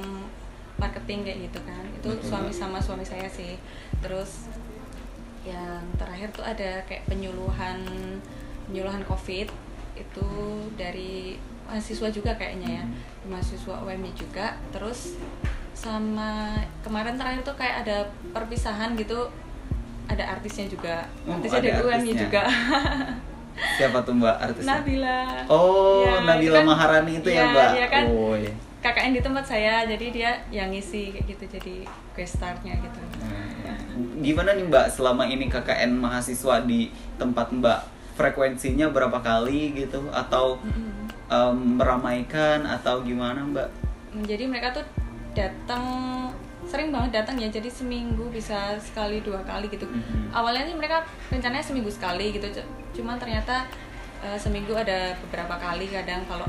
marketing 0.76 1.20
kayak 1.22 1.40
gitu 1.46 1.60
kan. 1.62 1.84
Itu 1.94 2.10
Betul, 2.10 2.26
suami 2.26 2.52
sama 2.52 2.78
suami 2.80 3.04
saya 3.04 3.28
sih. 3.28 3.60
Terus 4.00 4.48
yang 5.44 5.84
terakhir 5.96 6.32
tuh 6.32 6.42
ada 6.42 6.82
kayak 6.84 7.06
penyuluhan 7.06 7.86
penyuluhan 8.66 9.06
covid 9.06 9.46
itu 9.94 10.28
dari 10.76 11.38
mahasiswa 11.66 12.10
juga 12.10 12.32
kayaknya 12.34 12.82
ya. 12.82 12.84
Hmm. 12.84 12.96
mahasiswa 13.30 13.76
UMY 13.82 14.12
juga. 14.14 14.58
Terus 14.70 15.16
sama 15.76 16.56
kemarin 16.82 17.16
terakhir 17.16 17.44
tuh 17.44 17.54
kayak 17.54 17.84
ada 17.84 17.98
perpisahan 18.32 18.96
gitu 18.96 19.28
ada 20.08 20.24
artisnya 20.28 20.66
juga 20.66 20.96
Oh, 21.24 21.34
artisnya 21.34 21.60
ada 21.60 21.70
artisnya. 21.82 22.16
juga 22.20 22.44
Siapa 23.78 24.04
tuh 24.04 24.14
mbak 24.14 24.36
artisnya? 24.38 24.68
Nabila 24.76 25.22
Oh, 25.48 26.04
Ya, 26.04 26.14
Nabila 26.22 26.60
kan- 26.60 26.68
Maharani 26.68 27.14
itu 27.18 27.30
ya 27.30 27.36
Iya, 27.38 27.46
mbak? 27.48 27.70
dia 27.72 27.88
kan 27.88 28.04
Oh, 28.06 28.34
iya. 28.34 28.54
KKN 28.82 29.12
di 29.12 29.22
tempat 29.22 29.42
saya 29.44 29.82
jadi 29.84 30.06
dia 30.10 30.32
yang 30.52 30.70
ngisi 30.70 31.10
kayak 31.10 31.26
gitu 31.28 31.44
jadi 31.52 31.76
guest 32.14 32.38
starnya 32.38 32.76
gitu 32.76 33.00
Gimana 34.18 34.54
nih 34.54 34.62
Mbak 34.64 34.86
selama 34.92 35.26
ini 35.26 35.48
KKN 35.48 35.96
mahasiswa 35.96 36.62
di 36.62 36.90
tempat 37.16 37.50
Mbak 37.50 37.80
frekuensinya 38.14 38.88
berapa 38.88 39.18
kali 39.18 39.74
gitu 39.74 40.06
atau 40.10 40.62
Mm-mm. 40.62 41.10
em, 41.28 41.58
meramaikan 41.76 42.62
atau 42.64 43.02
gimana 43.02 43.42
Mbak? 43.42 43.70
jadi 44.22 44.46
mereka 44.46 44.72
tuh 44.72 44.86
datang 45.34 45.84
sering 46.66 46.90
banget 46.90 47.12
datang 47.16 47.36
ya 47.36 47.48
jadi 47.48 47.68
seminggu 47.68 48.28
bisa 48.28 48.58
sekali 48.78 49.22
dua 49.22 49.40
kali 49.42 49.68
gitu 49.68 49.86
Mhm. 49.86 50.32
awalnya 50.32 50.66
sih 50.66 50.74
mereka 50.74 51.02
rencananya 51.28 51.62
seminggu 51.62 51.88
sekali 51.88 52.32
gitu 52.32 52.48
cu- 52.52 52.70
cuman 52.94 53.16
ternyata 53.16 53.66
eh, 54.20 54.34
seminggu 54.36 54.74
ada 54.74 55.14
beberapa 55.20 55.56
kali 55.56 55.86
kadang 55.88 56.26
kalau 56.26 56.48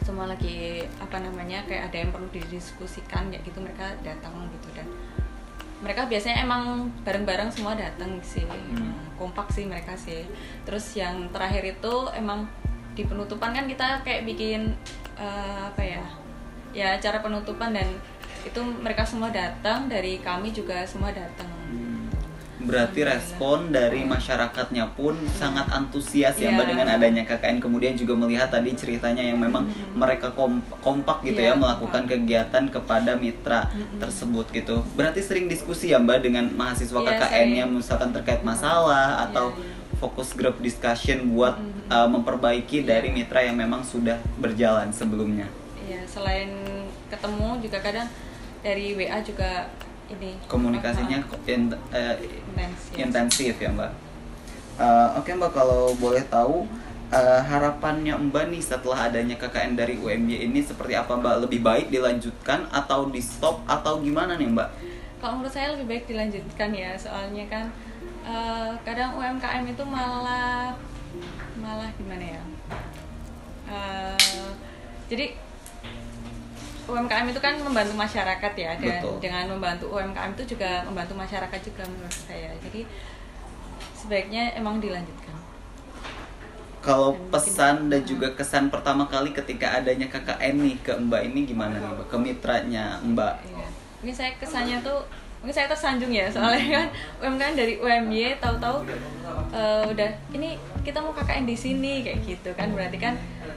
semua 0.00 0.26
lagi 0.26 0.82
apa 0.96 1.18
namanya 1.18 1.62
kayak 1.64 1.90
ada 1.90 1.96
yang 1.98 2.10
perlu 2.10 2.26
didiskusikan 2.28 3.26
kayak 3.26 3.42
gitu 3.42 3.58
mereka 3.58 3.90
datang 4.00 4.34
gitu 4.50 4.68
dan 4.72 4.86
mereka 5.76 6.06
biasanya 6.06 6.40
emang 6.40 6.62
bareng-bareng 7.02 7.50
semua 7.50 7.74
datang 7.74 8.16
sih 8.20 8.42
Hmm. 8.42 8.94
kompak 9.14 9.50
sih 9.50 9.64
mereka 9.64 9.94
sih 9.94 10.26
terus 10.62 10.94
yang 10.94 11.26
terakhir 11.30 11.62
itu 11.68 11.94
emang 12.12 12.46
di 12.92 13.02
penutupan 13.02 13.52
kan 13.52 13.64
kita 13.64 14.00
kayak 14.02 14.24
bikin 14.24 14.72
eh, 15.14 15.60
apa 15.64 15.82
ya 15.82 16.02
ya 16.72 16.86
acara 16.94 17.18
penutupan 17.18 17.72
dan 17.72 17.88
itu 18.46 18.60
mereka 18.62 19.02
semua 19.02 19.28
datang 19.28 19.86
dari 19.86 20.18
kami 20.18 20.50
juga 20.50 20.86
semua 20.86 21.10
datang 21.10 21.50
Berarti 22.56 23.06
respon 23.06 23.70
dari 23.70 24.02
masyarakatnya 24.02 24.98
pun 24.98 25.14
sangat 25.30 25.70
antusias 25.70 26.34
ya 26.34 26.50
Iya. 26.50 26.56
Mbak 26.56 26.66
dengan 26.66 26.88
adanya 26.90 27.22
KKN 27.22 27.62
kemudian 27.62 27.94
juga 27.94 28.18
melihat 28.18 28.50
tadi 28.50 28.74
ceritanya 28.74 29.22
yang 29.22 29.38
memang 29.38 29.70
mereka 29.94 30.34
kom- 30.34 30.64
kompak 30.82 31.22
gitu 31.22 31.38
Iya, 31.38 31.54
ya 31.54 31.54
melakukan 31.54 32.02
kompak. 32.02 32.18
kegiatan 32.18 32.64
kepada 32.66 33.14
mitra 33.14 33.70
Mm-mm. 33.70 34.02
tersebut 34.02 34.50
gitu. 34.50 34.82
Berarti 34.98 35.22
sering 35.22 35.46
diskusi 35.46 35.94
ya 35.94 36.02
Mbak 36.02 36.18
dengan 36.18 36.50
mahasiswa 36.50 36.96
Iya, 36.96 37.06
KKN-nya 37.22 37.64
misalkan 37.70 38.10
terkait 38.10 38.42
masalah 38.42 39.30
atau 39.30 39.52
Iya, 39.52 39.62
iya. 39.62 39.98
fokus 40.02 40.34
group 40.34 40.58
discussion 40.58 41.22
buat 41.30 41.62
Mm-mm. 41.62 41.86
uh, 41.86 42.08
memperbaiki 42.10 42.82
Iya. 42.82 42.98
dari 42.98 43.14
mitra 43.14 43.46
yang 43.46 43.54
memang 43.54 43.86
sudah 43.86 44.18
berjalan 44.42 44.90
sebelumnya. 44.90 45.46
Iya, 45.78 46.02
selain 46.02 46.50
ketemu 47.06 47.62
juga 47.62 47.78
kadang 47.78 48.10
dari 48.66 48.98
WA 48.98 49.22
juga 49.22 49.70
ini 50.10 50.34
Komunikasinya 50.50 51.22
in- 51.46 51.70
uh, 51.70 52.14
intens. 52.18 52.80
ya. 52.90 53.06
intensif 53.06 53.54
ya 53.62 53.70
Mbak. 53.70 53.92
Uh, 54.76 55.08
Oke 55.22 55.30
Mbak 55.34 55.54
kalau 55.54 55.94
boleh 55.94 56.26
tahu 56.26 56.66
uh, 57.14 57.40
harapannya 57.46 58.18
Mbak 58.18 58.44
nih 58.50 58.62
setelah 58.62 59.06
adanya 59.06 59.38
KKN 59.38 59.78
dari 59.78 59.94
UMY 59.94 60.50
ini 60.50 60.60
seperti 60.66 60.98
apa 60.98 61.14
Mbak? 61.14 61.46
Lebih 61.46 61.60
baik 61.62 61.86
dilanjutkan 61.94 62.66
atau 62.74 63.06
di 63.06 63.22
stop 63.22 63.62
atau 63.70 64.02
gimana 64.02 64.34
nih 64.34 64.50
Mbak? 64.50 64.68
Kalau 65.22 65.38
menurut 65.40 65.54
saya 65.54 65.74
lebih 65.74 65.86
baik 65.86 66.04
dilanjutkan 66.10 66.70
ya, 66.74 66.92
soalnya 66.98 67.46
kan 67.48 67.64
eh, 68.26 68.70
kadang 68.84 69.16
UMKM 69.16 69.64
itu 69.64 69.82
malah 69.86 70.76
malah 71.56 71.88
gimana 71.96 72.36
ya? 72.36 72.42
Eh, 73.66 74.46
jadi 75.10 75.45
UMKM 76.86 77.26
itu 77.28 77.40
kan 77.42 77.54
membantu 77.58 77.94
masyarakat 77.94 78.52
ya, 78.54 78.70
dan 78.78 79.02
Betul. 79.02 79.18
dengan 79.18 79.44
membantu 79.50 79.90
UMKM 79.90 80.30
itu 80.38 80.54
juga 80.54 80.86
membantu 80.86 81.18
masyarakat 81.18 81.60
juga 81.60 81.82
menurut 81.84 82.14
saya. 82.14 82.50
Jadi 82.62 82.86
sebaiknya 83.92 84.54
emang 84.54 84.78
dilanjutkan. 84.78 85.34
Kalau 86.78 87.18
Dan 87.18 87.26
pesan 87.34 87.74
mungkin- 87.82 87.90
dan 87.90 88.00
juga 88.06 88.28
kesan 88.32 88.70
pertama 88.70 89.10
kali 89.10 89.34
ketika 89.34 89.82
adanya 89.82 90.06
KKN 90.06 90.54
nih 90.62 90.76
ke 90.78 90.92
Mbak 90.94 91.22
ini 91.26 91.40
gimana 91.42 91.74
nih 91.76 91.90
Mbak? 91.90 92.06
Ke 92.06 92.16
mitranya 92.16 92.84
Mbak? 93.02 93.34
Iya. 93.42 93.66
Mungkin 93.98 94.14
saya 94.14 94.30
kesannya 94.38 94.78
tuh 94.86 95.02
mungkin 95.42 95.52
saya 95.52 95.68
tersanjung 95.68 96.14
ya 96.14 96.30
soalnya 96.30 96.62
kan 96.70 96.86
UMKM 97.20 97.54
dari 97.54 97.74
UMY 97.76 98.38
tahu-tahu 98.38 98.86
eh, 99.52 99.82
udah 99.84 100.10
ini 100.32 100.54
kita 100.80 101.02
mau 101.02 101.10
KKN 101.10 101.44
di 101.44 101.54
sini 101.54 102.06
kayak 102.06 102.18
gitu 102.22 102.50
kan 102.54 102.70
berarti 102.70 102.96
kan 102.96 103.14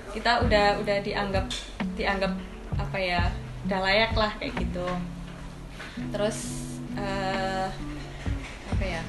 kita 0.10 0.42
udah 0.42 0.82
udah 0.82 0.98
dianggap 1.00 1.46
dianggap 1.94 2.34
apa 2.80 2.98
ya 2.98 3.22
udah 3.68 3.80
layak 3.84 4.14
lah 4.16 4.32
kayak 4.40 4.56
gitu 4.56 4.88
terus 6.16 6.38
eh, 6.96 7.68
apa 8.72 8.84
ya 8.88 9.02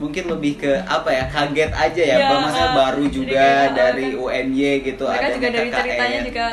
mungkin 0.00 0.24
lebih 0.32 0.64
ke 0.64 0.72
apa 0.88 1.12
ya 1.12 1.24
kaget 1.28 1.72
aja 1.76 2.02
ya, 2.02 2.16
maksudnya 2.32 2.68
uh, 2.72 2.76
baru 2.88 3.04
juga 3.12 3.36
kayak, 3.36 3.68
uh, 3.68 3.76
dari 3.76 4.06
kan 4.08 4.24
UNY 4.24 4.70
gitu 4.80 5.04
mereka 5.04 5.28
juga 5.36 5.48
dari 5.52 5.68
KKN. 5.68 5.76
ceritanya 5.76 6.20
juga 6.24 6.46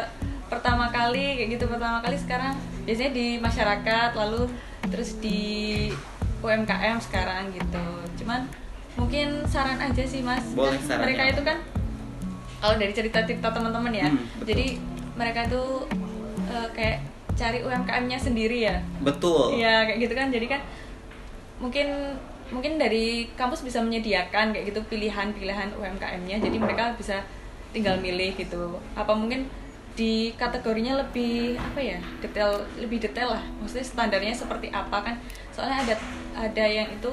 pertama 0.51 0.85
kali 0.91 1.25
kayak 1.39 1.49
gitu 1.55 1.65
pertama 1.71 1.97
kali 2.03 2.17
sekarang 2.19 2.53
biasanya 2.83 3.11
di 3.15 3.27
masyarakat 3.39 4.09
lalu 4.19 4.41
terus 4.91 5.15
di 5.23 5.39
UMKM 6.43 6.97
sekarang 6.99 7.55
gitu 7.55 7.87
cuman 8.23 8.51
mungkin 8.99 9.47
saran 9.47 9.79
aja 9.79 10.03
sih 10.03 10.19
mas 10.23 10.43
Boleh, 10.51 10.75
Kan 10.83 10.99
mereka 11.07 11.23
apa? 11.23 11.31
itu 11.31 11.41
kan 11.47 11.57
kalau 12.57 12.75
dari 12.75 12.91
cerita-cerita 12.91 13.49
teman-teman 13.49 13.93
ya 13.93 14.07
Hmm, 14.07 14.21
betul. 14.37 14.45
jadi 14.49 14.65
mereka 15.13 15.39
itu 15.45 15.63
eh, 16.47 16.67
kayak 16.71 16.97
cari 17.33 17.59
UMKM-nya 17.61 18.17
sendiri 18.17 18.65
ya. 18.65 18.81
Betul. 18.99 19.53
Iya 19.55 19.85
kayak 19.85 19.99
gitu 20.01 20.13
kan. 20.13 20.27
Jadi 20.29 20.45
kan 20.47 20.61
mungkin 21.57 22.17
mungkin 22.47 22.79
dari 22.79 23.27
kampus 23.33 23.61
bisa 23.61 23.77
menyediakan 23.77 24.55
kayak 24.55 24.71
gitu 24.71 24.79
pilihan-pilihan 24.87 25.75
UMKM-nya 25.75 26.39
jadi 26.39 26.57
mereka 26.57 26.95
bisa 26.95 27.21
tinggal 27.69 27.99
milih 27.99 28.33
gitu. 28.33 28.79
Apa 28.95 29.13
mungkin 29.13 29.45
di 29.93 30.29
kategorinya 30.33 31.01
lebih 31.01 31.57
apa 31.57 31.77
ya 31.81 31.97
detail 32.21 32.65
lebih 32.77 33.01
detail 33.01 33.33
lah. 33.33 33.43
Maksudnya 33.59 33.85
standarnya 33.85 34.33
seperti 34.33 34.69
apa 34.69 34.97
kan? 35.03 35.15
Soalnya 35.51 35.85
ada 35.85 35.95
ada 36.37 36.65
yang 36.65 36.89
itu 36.89 37.11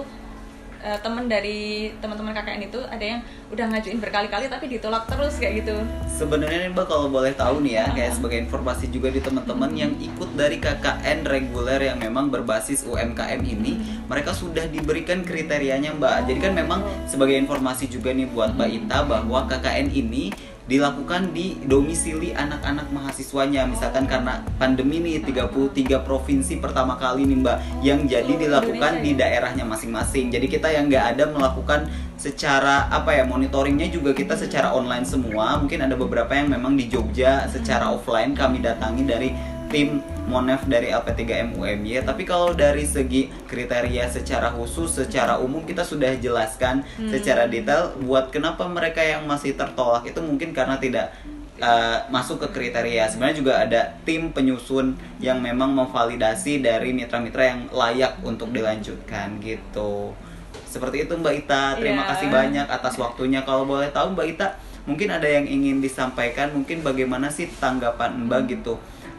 eh, 0.84 0.98
temen 1.00 1.24
dari 1.26 1.90
teman-teman 1.98 2.36
KKN 2.36 2.62
itu 2.68 2.80
ada 2.84 3.00
yang 3.00 3.20
udah 3.48 3.64
ngajuin 3.72 3.98
berkali-kali 3.98 4.46
tapi 4.52 4.68
ditolak 4.68 5.08
terus 5.08 5.40
kayak 5.40 5.64
gitu. 5.64 5.74
Sebenarnya 6.12 6.68
nih 6.68 6.70
Mbak 6.76 6.86
kalau 6.86 7.08
boleh 7.08 7.32
tahu 7.32 7.64
nih 7.64 7.80
ya, 7.80 7.86
kayak 7.96 8.12
sebagai 8.20 8.38
informasi 8.44 8.92
juga 8.92 9.08
di 9.08 9.24
teman-teman 9.24 9.72
yang 9.72 9.92
ikut 9.96 10.30
dari 10.36 10.60
KKN 10.60 11.24
reguler 11.24 11.80
yang 11.80 11.98
memang 11.98 12.28
berbasis 12.28 12.84
UMKM 12.84 13.40
ini, 13.40 14.04
mereka 14.06 14.36
sudah 14.36 14.68
diberikan 14.68 15.24
kriterianya 15.24 15.96
Mbak. 15.96 16.28
Jadi 16.28 16.38
kan 16.38 16.52
memang 16.52 16.80
sebagai 17.08 17.34
informasi 17.40 17.88
juga 17.88 18.12
nih 18.12 18.28
buat 18.28 18.52
Mbak 18.54 18.70
Ita 18.84 18.98
bahwa 19.08 19.48
KKN 19.48 19.88
ini 19.90 20.30
dilakukan 20.64 21.36
di 21.36 21.60
domisili 21.68 22.32
anak-anak 22.32 22.88
mahasiswanya 22.88 23.68
misalkan 23.68 24.08
karena 24.08 24.40
pandemi 24.56 24.96
nih 24.96 25.20
33 25.20 26.00
provinsi 26.00 26.56
pertama 26.56 26.96
kali 26.96 27.28
nih 27.28 27.38
Mbak 27.44 27.58
yang 27.84 28.00
jadi 28.08 28.24
Seluruh 28.24 28.42
dilakukan 28.48 28.92
di 29.04 29.12
ya? 29.12 29.18
daerahnya 29.20 29.64
masing-masing. 29.68 30.32
Jadi 30.32 30.46
kita 30.48 30.72
yang 30.72 30.88
nggak 30.88 31.16
ada 31.16 31.24
melakukan 31.28 31.84
secara 32.16 32.88
apa 32.88 33.12
ya 33.12 33.28
monitoringnya 33.28 33.92
juga 33.92 34.16
kita 34.16 34.40
secara 34.40 34.72
online 34.72 35.04
semua. 35.04 35.60
Mungkin 35.60 35.84
ada 35.84 35.92
beberapa 36.00 36.32
yang 36.32 36.48
memang 36.48 36.80
di 36.80 36.88
Jogja 36.88 37.44
secara 37.52 37.92
offline 37.92 38.32
kami 38.32 38.64
datangi 38.64 39.04
dari 39.04 39.28
tim 39.68 40.00
Monef 40.24 40.64
dari 40.64 40.88
LP3M 40.88 41.52
UMY. 41.54 42.00
Tapi 42.00 42.24
kalau 42.24 42.56
dari 42.56 42.82
segi 42.82 43.28
kriteria 43.44 44.08
secara 44.08 44.48
khusus, 44.48 44.88
secara 44.90 45.36
umum 45.36 45.60
kita 45.62 45.84
sudah 45.84 46.16
jelaskan 46.16 46.80
Hmm. 46.96 47.12
secara 47.12 47.44
detail 47.44 47.92
buat 48.00 48.32
kenapa 48.32 48.64
mereka 48.64 49.04
yang 49.04 49.24
masih 49.24 49.52
tertolak 49.52 50.08
itu 50.08 50.16
mungkin 50.18 50.56
karena 50.56 50.80
tidak 50.80 51.12
uh, 51.60 52.00
masuk 52.08 52.40
ke 52.40 52.48
kriteria. 52.50 53.04
Sebenarnya 53.06 53.36
juga 53.36 53.52
ada 53.60 53.80
tim 54.02 54.32
penyusun 54.32 54.96
yang 55.20 55.38
memang 55.38 55.70
memvalidasi 55.70 56.58
dari 56.58 56.90
mitra-mitra 56.90 57.44
yang 57.44 57.60
layak 57.68 58.16
untuk 58.24 58.48
dilanjutkan 58.48 59.36
gitu. 59.38 60.16
Seperti 60.64 61.04
itu 61.04 61.14
Mbak 61.14 61.34
Ita. 61.44 61.76
Terima 61.76 62.02
Iya. 62.02 62.10
kasih 62.16 62.28
banyak 62.32 62.66
atas 62.66 62.96
waktunya. 62.96 63.44
Kalau 63.44 63.62
boleh 63.62 63.92
tahu 63.92 64.16
Mbak 64.16 64.26
Ita, 64.34 64.56
mungkin 64.84 65.12
ada 65.12 65.28
yang 65.28 65.46
ingin 65.46 65.78
disampaikan, 65.78 66.50
mungkin 66.50 66.82
bagaimana 66.82 67.30
sih 67.30 67.46
tanggapan 67.60 68.26
Mbak 68.26 68.40
gitu. 68.50 68.74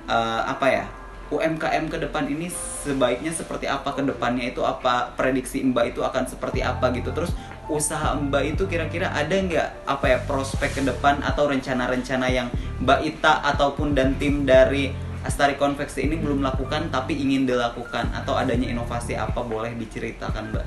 Uh, 0.05 0.41
apa 0.45 0.67
ya? 0.69 0.85
UMKM 1.33 1.89
ke 1.89 1.97
depan 1.97 2.29
ini 2.29 2.53
sebaiknya 2.53 3.33
seperti 3.33 3.65
apa 3.65 3.97
ke 3.97 4.05
depannya 4.05 4.53
itu 4.53 4.61
apa 4.61 5.09
prediksi 5.17 5.65
Mbak 5.65 5.97
itu 5.97 6.05
akan 6.05 6.29
seperti 6.29 6.61
apa 6.61 6.93
gitu 6.93 7.09
terus 7.09 7.33
usaha 7.65 8.13
Mbak 8.13 8.43
itu 8.55 8.63
kira-kira 8.69 9.09
ada 9.09 9.33
nggak 9.33 9.89
apa 9.89 10.05
ya 10.05 10.19
prospek 10.29 10.77
ke 10.77 10.81
depan 10.85 11.25
atau 11.25 11.49
rencana-rencana 11.49 12.29
yang 12.29 12.47
Mbak 12.77 12.99
Ita 13.01 13.41
ataupun 13.41 13.97
dan 13.97 14.13
tim 14.21 14.45
dari 14.45 14.93
Astari 15.25 15.57
Konveksi 15.57 16.05
ini 16.05 16.21
belum 16.21 16.45
lakukan 16.45 16.93
tapi 16.93 17.17
ingin 17.17 17.49
dilakukan 17.49 18.13
atau 18.13 18.37
adanya 18.37 18.69
inovasi 18.69 19.17
apa 19.17 19.41
boleh 19.41 19.73
diceritakan 19.73 20.53
Mbak? 20.53 20.65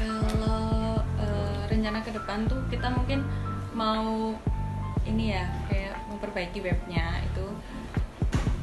Kalau 0.00 1.04
eh, 1.20 1.60
rencana 1.68 2.00
ke 2.00 2.16
depan 2.16 2.48
tuh 2.48 2.64
kita 2.72 2.88
mungkin 2.88 3.20
mau 3.76 4.32
ini 5.04 5.36
ya 5.36 5.44
kayak 5.68 6.00
memperbaiki 6.08 6.64
webnya 6.64 7.20
itu 7.20 7.44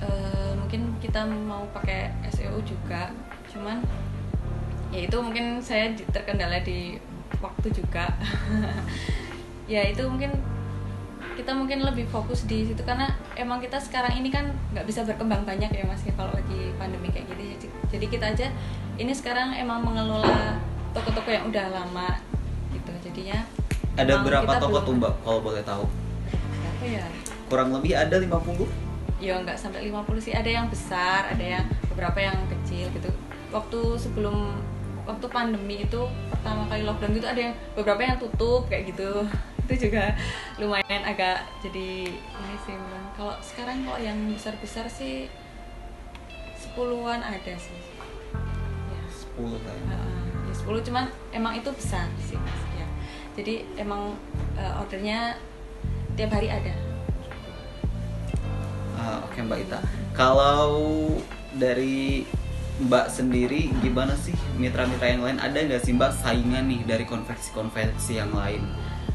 eh, 0.06 0.52
mungkin 0.54 0.94
kita 0.98 1.26
mau 1.26 1.66
pakai 1.72 2.14
SEO 2.30 2.62
juga. 2.62 3.10
Cuman 3.50 3.82
ya 4.90 5.04
itu 5.04 5.18
mungkin 5.18 5.58
saya 5.60 5.90
terkendala 6.10 6.62
di 6.62 7.02
waktu 7.40 7.68
juga. 7.74 8.06
Ya 9.66 9.82
itu 9.82 10.06
mungkin 10.06 10.30
kita 11.34 11.50
mungkin 11.50 11.82
lebih 11.82 12.06
fokus 12.08 12.46
di 12.46 12.70
situ 12.70 12.86
karena 12.86 13.10
emang 13.34 13.58
kita 13.58 13.82
sekarang 13.82 14.14
ini 14.14 14.30
kan 14.30 14.46
nggak 14.70 14.86
bisa 14.86 15.02
berkembang 15.02 15.42
banyak 15.42 15.68
ya 15.68 15.82
mas 15.84 16.06
ya 16.06 16.14
kalau 16.14 16.30
lagi 16.32 16.70
pandemi 16.78 17.10
kayak 17.10 17.26
gitu 17.28 17.44
Jadi- 17.58 17.74
jadi 17.90 18.06
kita 18.06 18.26
aja 18.30 18.48
ini 18.96 19.10
sekarang 19.10 19.58
emang 19.58 19.82
mengelola 19.82 20.62
toko-toko 20.94 21.34
yang 21.34 21.50
udah 21.50 21.66
lama 21.74 22.14
gitu. 22.72 22.94
Jadinya 23.10 23.42
Ada 23.98 24.22
berapa 24.22 24.52
toko 24.62 24.70
belum- 24.70 24.86
tuh 24.86 24.94
Mbak 25.02 25.14
kalau 25.26 25.40
boleh 25.42 25.64
tahu? 25.66 25.84
berapa 26.30 26.86
ya? 26.86 27.06
Kurang 27.50 27.70
lebih 27.74 27.94
ada 27.98 28.16
50? 28.22 28.70
Ya 29.20 29.40
nggak 29.40 29.56
sampai 29.56 29.88
50 29.88 30.20
sih. 30.20 30.34
Ada 30.36 30.50
yang 30.50 30.68
besar 30.68 31.32
ada 31.32 31.46
yang 31.60 31.66
beberapa 31.92 32.20
yang 32.20 32.38
kecil 32.52 32.92
gitu. 32.92 33.10
Waktu 33.52 33.80
sebelum 34.00 34.60
waktu 35.06 35.26
pandemi 35.30 35.86
itu 35.86 36.02
pertama 36.34 36.66
kali 36.66 36.82
lockdown 36.82 37.14
itu 37.14 37.28
ada 37.30 37.42
yang 37.52 37.54
beberapa 37.78 38.02
yang 38.02 38.18
tutup 38.18 38.68
kayak 38.68 38.92
gitu. 38.92 39.24
Itu 39.66 39.90
juga 39.90 40.14
lumayan 40.62 41.02
agak 41.02 41.42
jadi 41.58 42.06
ini 42.14 42.56
sih 42.70 42.78
Bang. 42.78 43.10
kalau 43.18 43.34
sekarang 43.42 43.82
kalau 43.82 43.98
yang 43.98 44.14
besar 44.30 44.54
besar 44.62 44.86
sih 44.86 45.26
sepuluhan 46.54 47.18
ada 47.18 47.54
sih. 47.58 47.82
Ya. 48.94 49.02
10 49.10 49.58
saya. 49.66 49.82
Heeh, 49.90 50.22
ya 50.46 50.54
10 50.54 50.86
cuman 50.86 51.06
emang 51.34 51.58
itu 51.58 51.66
besar 51.74 52.06
sih 52.22 52.38
mas 52.38 52.62
ya. 52.78 52.86
Jadi 53.34 53.66
emang 53.74 54.14
eh, 54.54 54.78
ordernya 54.78 55.34
tiap 56.14 56.30
hari 56.30 56.54
ada 56.54 56.85
Ah, 58.96 59.20
Oke 59.22 59.40
Mbak 59.40 59.60
Ita, 59.68 59.80
kalau 60.12 61.12
dari 61.54 62.24
Mbak 62.76 63.08
sendiri 63.08 63.72
gimana 63.80 64.16
sih 64.16 64.36
mitra-mitra 64.56 65.08
yang 65.08 65.24
lain 65.24 65.40
ada 65.40 65.56
nggak 65.56 65.80
sih 65.80 65.96
Mbak 65.96 66.12
saingan 66.16 66.68
nih 66.68 66.84
dari 66.84 67.04
konveksi-konveksi 67.04 68.20
yang 68.20 68.32
lain? 68.32 68.64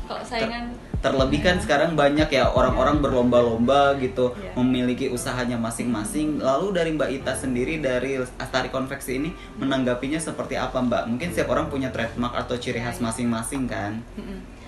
kalau 0.04 0.26
saingan 0.26 0.74
Terlebih 1.00 1.40
kan 1.40 1.56
Ya. 1.56 1.62
sekarang 1.64 1.96
banyak 1.96 2.28
ya 2.28 2.52
orang-orang 2.52 3.00
berlomba-lomba 3.00 3.96
gitu 3.96 4.36
Iya. 4.36 4.52
memiliki 4.52 5.08
usahanya 5.08 5.56
masing-masing. 5.56 6.44
Lalu 6.44 6.76
dari 6.76 6.90
Mbak 6.92 7.10
Ita 7.16 7.32
sendiri 7.32 7.80
dari 7.80 8.20
Astari 8.36 8.68
Konveksi 8.68 9.16
ini 9.16 9.32
menanggapinya 9.56 10.20
seperti 10.20 10.60
apa 10.60 10.76
Mbak? 10.76 11.08
Mungkin 11.08 11.28
setiap 11.32 11.56
orang 11.56 11.72
punya 11.72 11.88
trademark 11.88 12.36
atau 12.36 12.52
ciri 12.60 12.84
khas 12.84 13.00
masing-masing 13.00 13.64
kan? 13.64 14.04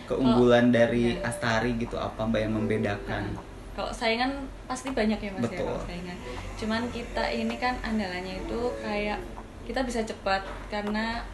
Keunggulan 0.09 0.73
dari 0.73 1.21
iya. 1.21 1.29
Astari 1.29 1.77
gitu 1.77 2.01
apa 2.01 2.25
Mbak 2.25 2.41
yang 2.41 2.55
membedakan? 2.57 3.25
Kalau 3.73 3.89
saingan 3.89 4.45
pasti 4.69 4.93
banyak 4.93 5.17
ya 5.17 5.31
mas 5.33 5.49
Betul. 5.49 5.57
ya 5.57 5.61
kalau 5.65 5.81
saingan. 5.89 6.19
Cuman 6.61 6.83
kita 6.93 7.25
ini 7.33 7.57
kan 7.57 7.75
andalannya 7.81 8.45
itu 8.45 8.61
kayak 8.85 9.21
kita 9.65 9.81
bisa 9.81 10.05
cepat 10.05 10.45
karena 10.69 11.25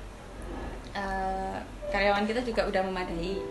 eh, 0.94 1.58
karyawan 1.90 2.24
kita 2.30 2.46
juga 2.46 2.70
udah 2.70 2.82
memadai. 2.86 3.42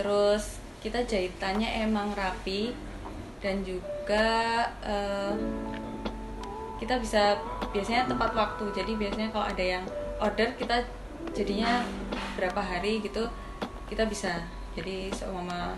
Terus 0.00 0.56
kita 0.80 1.04
jahitannya 1.04 1.84
emang 1.84 2.16
rapi 2.16 2.72
dan 3.44 3.60
juga 3.60 4.28
eh, 4.80 5.34
kita 6.80 6.96
bisa 6.96 7.36
biasanya 7.76 8.08
tepat 8.08 8.32
waktu. 8.32 8.64
Jadi 8.72 8.96
biasanya 8.96 9.28
kalau 9.28 9.46
ada 9.52 9.64
yang 9.64 9.84
order 10.16 10.48
kita 10.56 10.80
jadinya 11.36 11.84
berapa 12.40 12.60
hari 12.64 13.04
gitu 13.04 13.28
kita 13.92 14.08
bisa. 14.08 14.48
Jadi 14.72 15.12
seumpama 15.12 15.76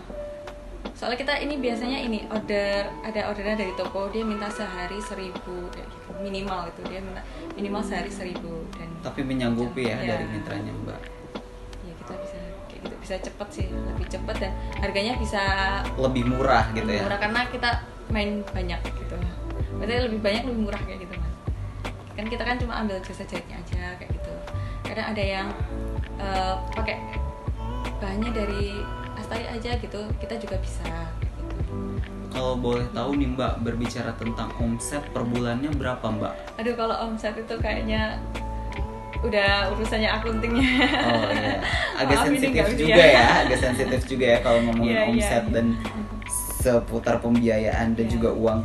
soalnya 0.93 1.17
kita 1.17 1.33
ini 1.37 1.57
biasanya 1.57 1.99
ini 1.99 2.23
order 2.27 2.85
ada 3.01 3.21
orderan 3.27 3.55
dari 3.55 3.73
toko 3.73 4.07
dia 4.07 4.21
minta 4.21 4.45
sehari 4.47 4.97
seribu 4.99 5.67
gitu, 5.69 5.89
minimal 6.19 6.65
itu 6.67 6.81
dia 6.85 6.99
minta 6.99 7.21
minimal 7.53 7.81
sehari 7.81 8.07
seribu 8.07 8.63
dan 8.71 8.87
Tapi 9.01 9.21
menyanggupi 9.21 9.83
ya 9.85 9.97
Iya. 9.97 10.09
dari 10.15 10.25
mitranya 10.29 10.71
Mbak. 10.71 10.99
ya 11.81 11.93
kita 11.97 12.13
bisa 12.15 12.37
kayak 12.63 12.79
gitu 12.79 12.95
bisa 12.99 13.15
cepet 13.19 13.47
sih 13.49 13.65
lebih 13.67 14.07
cepet 14.07 14.35
dan 14.39 14.51
harganya 14.77 15.13
bisa 15.17 15.41
Lebih 15.95 16.23
murah 16.25 16.69
gitu 16.71 16.87
ya. 16.87 17.01
murah 17.03 17.19
karena 17.19 17.41
kita 17.49 17.69
main 18.07 18.29
banyak 18.47 18.79
gitu 18.85 19.15
berarti 19.73 19.93
lebih 20.05 20.19
banyak 20.21 20.43
lebih 20.45 20.61
murah 20.63 20.81
kayak 20.81 20.99
gitu 21.01 21.13
mas 21.17 21.33
kan 22.13 22.25
kita 22.25 22.43
kan 22.43 22.55
cuma 22.55 22.73
ambil 22.77 23.01
jasa 23.01 23.25
jahitnya 23.25 23.57
aja 23.57 23.97
kayak 23.97 24.11
gitu 24.13 24.33
kadang 24.85 25.07
ada 25.09 25.23
yang 25.23 25.47
eh, 26.15 26.55
pakai 26.71 26.95
bahannya 27.97 28.31
dari 28.31 28.65
Astari 29.33 29.49
aja 29.51 29.71
gitu 29.75 29.99
kita 30.21 30.35
juga 30.37 30.55
bisa 30.59 30.85
gitu 31.17 31.41
Kalau 32.29 32.53
boleh 32.55 32.85
tahu 32.93 33.13
nih 33.15 33.29
Mbak 33.29 33.53
berbicara 33.61 34.13
tentang 34.13 34.49
omset 34.55 35.01
per 35.09 35.21
bulannya 35.23 35.69
berapa 35.71 36.05
Mbak? 36.07 36.33
aduh 36.57 36.75
kalau 36.75 36.95
omset 37.03 37.33
itu 37.35 37.55
kayaknya 37.57 38.21
udah 39.19 39.73
urusannya 39.73 40.09
akuntingnya 40.11 40.69
Oh 40.99 41.25
iya, 41.31 41.57
agak 42.01 42.13
Maaf, 42.13 42.25
sensitif 42.27 42.65
juga 42.75 43.03
ya, 43.03 43.25
agak 43.41 43.57
sensitif 43.57 44.01
juga 44.05 44.25
ya 44.27 44.39
kalau 44.39 44.59
ngomongin 44.63 44.93
Iya, 44.93 45.01
iya, 45.01 45.09
omset 45.09 45.43
iya. 45.43 45.51
dan 45.51 45.65
seputar 46.59 47.15
pembiayaan 47.17 47.87
dan 47.93 48.05
Iya. 48.05 48.11
juga 48.11 48.29
uang. 48.31 48.59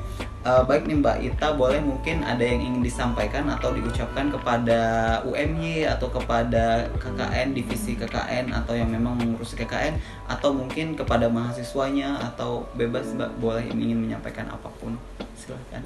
Eh, 0.48 0.62
baik 0.64 0.88
nih 0.88 0.96
Mbak 0.96 1.16
Ita, 1.28 1.52
boleh 1.60 1.76
mungkin 1.84 2.24
ada 2.24 2.40
yang 2.40 2.64
ingin 2.64 2.80
disampaikan 2.80 3.52
atau 3.52 3.68
diucapkan 3.76 4.32
kepada 4.32 4.80
UMY 5.28 5.84
atau 5.84 6.08
kepada 6.08 6.88
KKN 6.96 7.52
divisi 7.52 7.92
KKN 7.92 8.56
atau 8.56 8.72
yang 8.72 8.88
memang 8.88 9.20
mengurusi 9.20 9.60
KKN 9.60 10.00
atau 10.24 10.56
mungkin 10.56 10.96
kepada 10.96 11.28
mahasiswanya 11.28 12.32
atau 12.32 12.64
bebas 12.80 13.12
Mbak 13.12 13.30
boleh 13.44 13.68
ingin 13.68 14.00
menyampaikan 14.00 14.48
apa 14.48 14.72
pun 14.80 14.96
silahkan. 15.36 15.84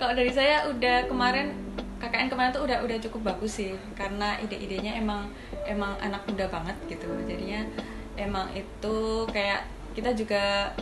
kalau 0.00 0.16
dari 0.16 0.32
saya 0.32 0.64
udah 0.72 1.12
kemarin 1.12 1.52
KKN 2.00 2.32
kemarin 2.32 2.56
tuh 2.56 2.64
udah 2.64 2.80
udah 2.88 2.96
cukup 3.04 3.36
bagus 3.36 3.60
sih 3.60 3.76
karena 3.92 4.40
ide-idenya 4.40 4.96
emang 4.96 5.28
emang 5.68 5.92
anak 6.00 6.24
muda 6.24 6.48
banget 6.48 6.76
gitu 6.88 7.20
jadinya 7.28 7.68
emang 8.16 8.48
itu 8.56 9.28
kayak 9.28 9.68
kita 9.92 10.16
juga 10.16 10.72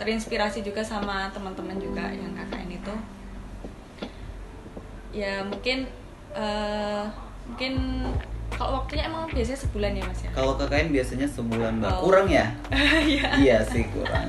terinspirasi 0.00 0.60
juga 0.60 0.80
sama 0.80 1.28
teman-teman 1.28 1.76
juga 1.76 2.08
yang 2.08 2.32
KKN 2.32 2.68
itu 2.72 2.94
ya 5.12 5.42
mungkin 5.42 5.84
eh, 6.32 7.02
mungkin 7.44 7.72
kalau 8.50 8.78
waktunya 8.78 9.04
emang 9.04 9.28
biasanya 9.28 9.58
sebulan 9.58 9.92
ya 9.92 10.02
mas 10.02 10.20
ya 10.20 10.30
Kalau 10.32 10.52
KKN 10.54 10.88
biasanya 10.90 11.26
sebulan 11.26 11.72
Mbak, 11.78 11.90
Oh. 11.90 12.00
kurang 12.02 12.26
ya? 12.28 12.44
Iya. 13.06 13.28
iya 13.38 13.56
sih 13.62 13.84
kurang. 13.88 14.26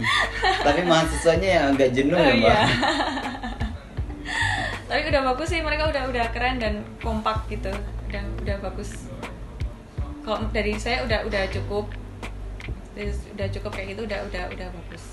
Tapi 0.62 0.79
mahasiswanya 0.84 1.49
yang 1.51 1.65
agak 1.71 1.89
jenuh 1.91 2.15
Oh, 2.15 2.21
ya 2.21 2.31
Mbak. 2.31 2.39
iya. 2.39 2.55
tapi 4.88 5.07
udah 5.07 5.23
bagus 5.23 5.47
sih 5.47 5.63
mereka 5.63 5.88
udah 5.88 6.03
udah 6.05 6.25
keren 6.36 6.60
dan 6.60 6.84
kompak 6.99 7.47
gitu 7.47 7.71
udah 8.12 8.23
udah 8.43 8.55
bagus 8.60 9.07
kalau 10.21 10.43
dari 10.51 10.75
saya 10.75 11.07
udah 11.07 11.23
udah 11.23 11.47
cukup 11.47 11.88
udah 13.31 13.47
cukup 13.47 13.71
kayak 13.71 13.95
gitu 13.95 14.03
udah 14.03 14.19
udah 14.27 14.43
udah 14.51 14.67
bagus 14.67 15.03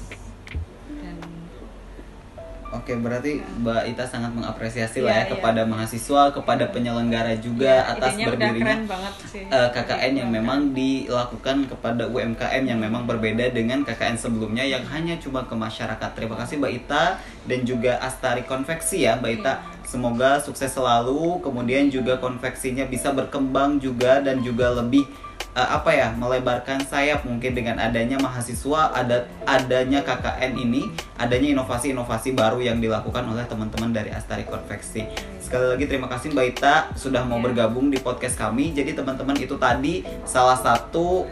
Oke, 2.69 2.93
berarti 3.01 3.41
Mbak 3.65 3.97
Ita 3.97 4.05
sangat 4.05 4.37
mengapresiasi 4.37 5.01
lah 5.01 5.09
Iya, 5.09 5.17
ya 5.17 5.25
iya. 5.25 5.33
kepada 5.33 5.63
mahasiswa, 5.65 6.23
kepada 6.37 6.69
penyelenggara 6.69 7.33
juga 7.41 7.81
ya, 7.81 7.97
atas 7.97 8.13
berdirinya 8.21 8.85
sih 9.25 9.49
eh, 9.49 9.69
KKN 9.73 10.13
yang 10.21 10.29
memang 10.29 10.77
dilakukan 10.77 11.65
kepada 11.65 12.05
UMKM 12.13 12.69
yang 12.69 12.77
memang 12.77 13.09
berbeda 13.09 13.57
dengan 13.57 13.89
KKN 13.89 14.21
sebelumnya 14.21 14.69
yang 14.69 14.85
hanya 14.93 15.17
cuma 15.17 15.49
ke 15.49 15.57
masyarakat. 15.57 16.11
Terima 16.13 16.37
kasih 16.37 16.61
Mbak 16.61 16.73
Ita 16.85 17.05
dan 17.49 17.61
juga 17.65 17.97
Astari 18.05 18.45
Konveksi 18.45 19.09
ya 19.09 19.17
Mbak 19.17 19.33
Ita. 19.41 19.55
Iya. 19.57 19.77
Semoga 19.89 20.37
sukses 20.37 20.69
selalu, 20.69 21.41
kemudian 21.41 21.89
juga 21.89 22.21
konveksinya 22.21 22.85
bisa 22.85 23.09
berkembang 23.17 23.81
juga 23.81 24.21
dan 24.21 24.45
juga 24.45 24.77
lebih 24.77 25.09
eh, 25.55 25.69
apa 25.69 25.91
ya 25.93 26.09
melebarkan 26.17 26.85
sayap 26.85 27.25
mungkin 27.25 27.57
dengan 27.57 27.77
adanya 27.81 28.21
mahasiswa 28.21 28.93
ada 28.93 29.25
adanya 29.49 30.05
KKN 30.05 30.53
ini 30.59 30.93
adanya 31.17 31.57
inovasi-inovasi 31.57 32.37
baru 32.37 32.61
yang 32.61 32.83
dilakukan 32.83 33.25
oleh 33.29 33.45
teman-teman 33.49 33.93
dari 33.93 34.13
Astari 34.13 34.45
Konveksi 34.45 35.09
sekali 35.41 35.65
lagi 35.65 35.85
terima 35.89 36.13
kasih 36.13 36.35
Mbak 36.37 36.47
Ita 36.57 36.75
sudah 36.93 37.25
mau 37.25 37.41
Iya. 37.41 37.45
bergabung 37.49 37.89
di 37.89 37.97
podcast 38.03 38.37
kami 38.37 38.77
jadi 38.77 38.93
teman-teman 38.93 39.39
itu 39.41 39.57
tadi 39.57 40.05
salah 40.29 40.59
satu 40.59 41.25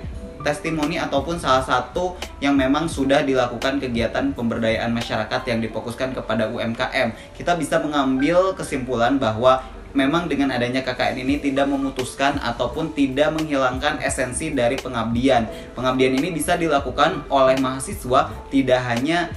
testimoni 0.46 0.94
ataupun 0.94 1.42
salah 1.42 1.66
satu 1.66 2.14
yang 2.38 2.55
memang 2.55 2.87
sudah 2.87 3.26
dilakukan 3.26 3.83
kegiatan 3.83 4.31
pemberdayaan 4.31 4.94
masyarakat 4.94 5.42
yang 5.50 5.59
difokuskan 5.59 6.14
kepada 6.14 6.46
UMKM. 6.46 7.35
Kita 7.35 7.59
bisa 7.59 7.83
mengambil 7.83 8.55
kesimpulan 8.55 9.18
bahwa 9.18 9.66
memang 9.96 10.28
dengan 10.28 10.52
adanya 10.52 10.85
KKN 10.85 11.24
ini 11.24 11.40
tidak 11.40 11.66
memutuskan 11.72 12.37
ataupun 12.37 12.92
tidak 12.92 13.32
menghilangkan 13.32 14.04
esensi 14.04 14.52
dari 14.52 14.76
pengabdian. 14.76 15.48
Pengabdian 15.72 16.12
ini 16.12 16.37
bisa 16.37 16.61
dilakukan 16.61 17.24
oleh 17.32 17.56
mahasiswa 17.56 18.28
tidak 18.52 18.80
hanya 18.85 19.32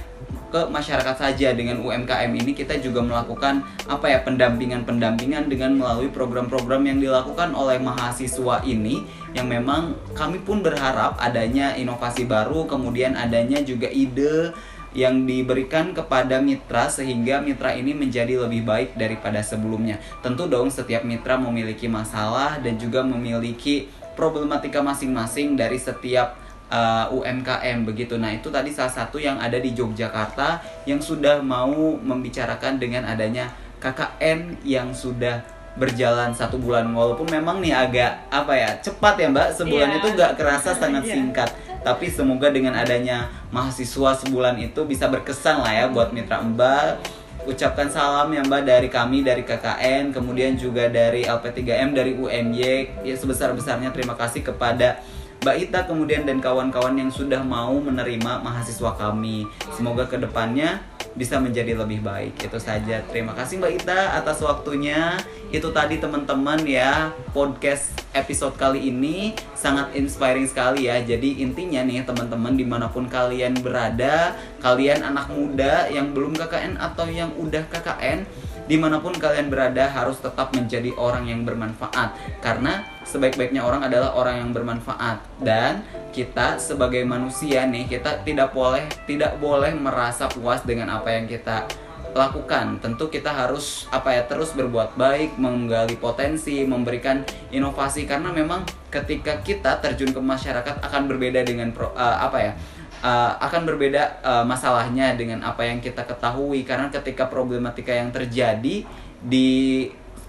ke 0.50 0.66
masyarakat 0.66 1.16
saja 1.16 1.54
dengan 1.54 1.78
UMKM 1.78 2.30
ini 2.34 2.52
kita 2.52 2.82
juga 2.82 3.00
melakukan 3.00 3.62
apa 3.86 4.10
ya 4.10 4.18
pendampingan-pendampingan 4.26 5.46
dengan 5.46 5.78
melalui 5.78 6.10
program-program 6.10 6.82
yang 6.90 6.98
dilakukan 6.98 7.54
oleh 7.54 7.78
mahasiswa 7.78 8.66
ini 8.66 9.06
yang 9.30 9.46
memang 9.46 9.94
kami 10.18 10.42
pun 10.42 10.58
berharap 10.58 11.14
adanya 11.22 11.78
inovasi 11.78 12.26
baru 12.26 12.66
kemudian 12.66 13.14
adanya 13.14 13.62
juga 13.62 13.86
ide 13.94 14.50
yang 14.90 15.22
diberikan 15.22 15.94
kepada 15.94 16.42
mitra 16.42 16.90
sehingga 16.90 17.38
mitra 17.38 17.70
ini 17.74 17.94
menjadi 17.94 18.42
lebih 18.42 18.66
baik 18.66 18.98
daripada 18.98 19.38
sebelumnya. 19.38 20.02
Tentu 20.18 20.50
dong 20.50 20.66
setiap 20.66 21.06
mitra 21.06 21.38
memiliki 21.38 21.86
masalah 21.86 22.58
dan 22.58 22.74
juga 22.74 23.06
memiliki 23.06 23.86
problematika 24.18 24.82
masing-masing 24.82 25.54
dari 25.54 25.78
setiap 25.78 26.34
uh, 26.68 27.06
UMKM 27.14 27.86
begitu. 27.86 28.18
Nah, 28.18 28.34
itu 28.34 28.50
tadi 28.50 28.74
salah 28.74 28.90
satu 28.90 29.22
yang 29.22 29.38
ada 29.38 29.56
di 29.62 29.70
Yogyakarta 29.70 30.60
yang 30.90 30.98
sudah 30.98 31.38
mau 31.38 31.94
membicarakan 32.02 32.82
dengan 32.82 33.06
adanya 33.06 33.54
KKN 33.78 34.60
yang 34.66 34.92
sudah 34.92 35.40
berjalan 35.70 36.34
satu 36.34 36.58
bulan 36.58 36.82
walaupun 36.90 37.30
memang 37.30 37.62
nih 37.62 37.70
agak 37.70 38.26
apa 38.26 38.52
ya 38.58 38.70
cepat 38.82 39.14
ya 39.22 39.30
mbak 39.30 39.54
sebulan 39.54 39.88
Iya. 39.88 39.98
itu 40.02 40.08
gak 40.18 40.32
kerasa 40.34 40.74
sangat 40.74 41.06
Iya. 41.06 41.14
singkat 41.14 41.50
tapi 41.80 42.12
semoga 42.12 42.52
dengan 42.52 42.76
adanya 42.76 43.32
mahasiswa 43.48 44.16
sebulan 44.20 44.60
itu 44.60 44.84
bisa 44.84 45.08
berkesan 45.08 45.64
lah 45.64 45.72
ya 45.72 45.84
buat 45.88 46.12
mitra 46.12 46.44
mbak. 46.44 47.00
Ucapkan 47.48 47.88
salam 47.88 48.28
ya 48.36 48.44
mbak 48.44 48.68
dari 48.68 48.92
kami 48.92 49.24
dari 49.24 49.40
KKN 49.40 50.12
kemudian 50.12 50.60
juga 50.60 50.92
dari 50.92 51.24
LP3M 51.24 51.96
dari 51.96 52.12
UMY 52.12 53.00
ya 53.00 53.14
sebesar 53.16 53.56
besarnya 53.56 53.88
terima 53.96 54.12
kasih 54.12 54.44
kepada 54.44 55.00
Mbak 55.40 55.56
Ita 55.56 55.88
kemudian 55.88 56.28
dan 56.28 56.36
kawan-kawan 56.36 57.00
yang 57.00 57.08
sudah 57.08 57.40
mau 57.40 57.72
menerima 57.80 58.44
mahasiswa 58.44 58.92
kami. 58.92 59.48
Semoga 59.72 60.04
ke 60.04 60.20
depannya 60.20 60.84
bisa 61.16 61.40
menjadi 61.40 61.80
lebih 61.80 62.04
baik. 62.04 62.36
Itu 62.44 62.60
saja. 62.60 63.00
Terima 63.08 63.32
kasih 63.32 63.56
Mbak 63.56 63.72
Ita 63.80 64.20
atas 64.20 64.44
waktunya. 64.44 65.16
Itu 65.48 65.72
tadi 65.72 65.96
teman-teman 65.96 66.60
ya 66.68 67.16
podcast 67.32 67.88
episode 68.12 68.52
kali 68.60 68.92
ini. 68.92 69.32
Sangat 69.56 69.96
inspiring 69.96 70.44
sekali 70.44 70.92
ya. 70.92 71.00
Jadi 71.00 71.40
intinya 71.40 71.88
nih 71.88 72.04
teman-teman 72.04 72.60
di 72.60 72.68
mana 72.68 72.92
pun 72.92 73.08
kalian 73.08 73.64
berada 73.64 74.36
kalian 74.60 75.00
anak 75.00 75.32
muda 75.32 75.88
yang 75.88 76.12
belum 76.12 76.36
KKN 76.36 76.76
atau 76.76 77.08
yang 77.08 77.32
udah 77.40 77.64
KKN 77.72 78.28
di 78.70 78.78
mana 78.78 79.02
pun 79.02 79.10
kalian 79.10 79.50
berada 79.50 79.90
harus 79.90 80.22
tetap 80.22 80.54
menjadi 80.54 80.94
orang 80.94 81.26
yang 81.26 81.42
bermanfaat. 81.42 82.14
Karena 82.38 82.86
sebaik-baiknya 83.02 83.66
orang 83.66 83.82
adalah 83.82 84.14
orang 84.14 84.46
yang 84.46 84.50
bermanfaat. 84.54 85.18
Dan 85.42 85.82
kita 86.14 86.54
sebagai 86.62 87.02
manusia 87.02 87.66
nih 87.66 87.90
kita 87.90 88.22
tidak 88.22 88.54
boleh 88.54 88.86
tidak 89.10 89.42
boleh 89.42 89.74
merasa 89.74 90.30
puas 90.30 90.62
dengan 90.62 90.86
apa 90.94 91.10
yang 91.10 91.26
kita 91.26 91.66
lakukan. 92.14 92.78
Tentu 92.78 93.10
kita 93.10 93.34
harus 93.34 93.90
apa 93.90 94.14
ya 94.14 94.22
terus 94.30 94.54
berbuat 94.54 94.94
baik 94.94 95.34
menggali 95.34 95.98
potensi 95.98 96.62
memberikan 96.62 97.26
inovasi. 97.50 98.06
Karena 98.06 98.30
memang 98.30 98.62
ketika 98.86 99.42
kita 99.42 99.82
terjun 99.82 100.14
ke 100.14 100.22
masyarakat 100.22 100.78
akan 100.78 101.02
berbeda 101.10 101.42
dengan 101.42 101.74
pro- 101.74 101.94
eh, 101.98 102.18
apa 102.22 102.38
ya 102.38 102.54
uh, 103.00 103.36
akan 103.40 103.66
berbeda 103.66 104.22
uh, 104.24 104.44
masalahnya 104.44 105.16
dengan 105.16 105.44
apa 105.44 105.66
yang 105.66 105.80
kita 105.82 106.06
ketahui. 106.06 106.64
Karena 106.64 106.88
ketika 106.88 107.26
problematika 107.26 107.92
yang 107.92 108.12
terjadi 108.14 108.86
di 109.20 109.50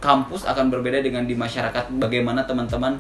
kampus 0.01 0.43
akan 0.49 0.73
berbeda 0.73 0.99
dengan 0.99 1.23
di 1.29 1.37
masyarakat. 1.37 1.93
Bagaimana 2.01 2.43
teman-teman 2.43 2.97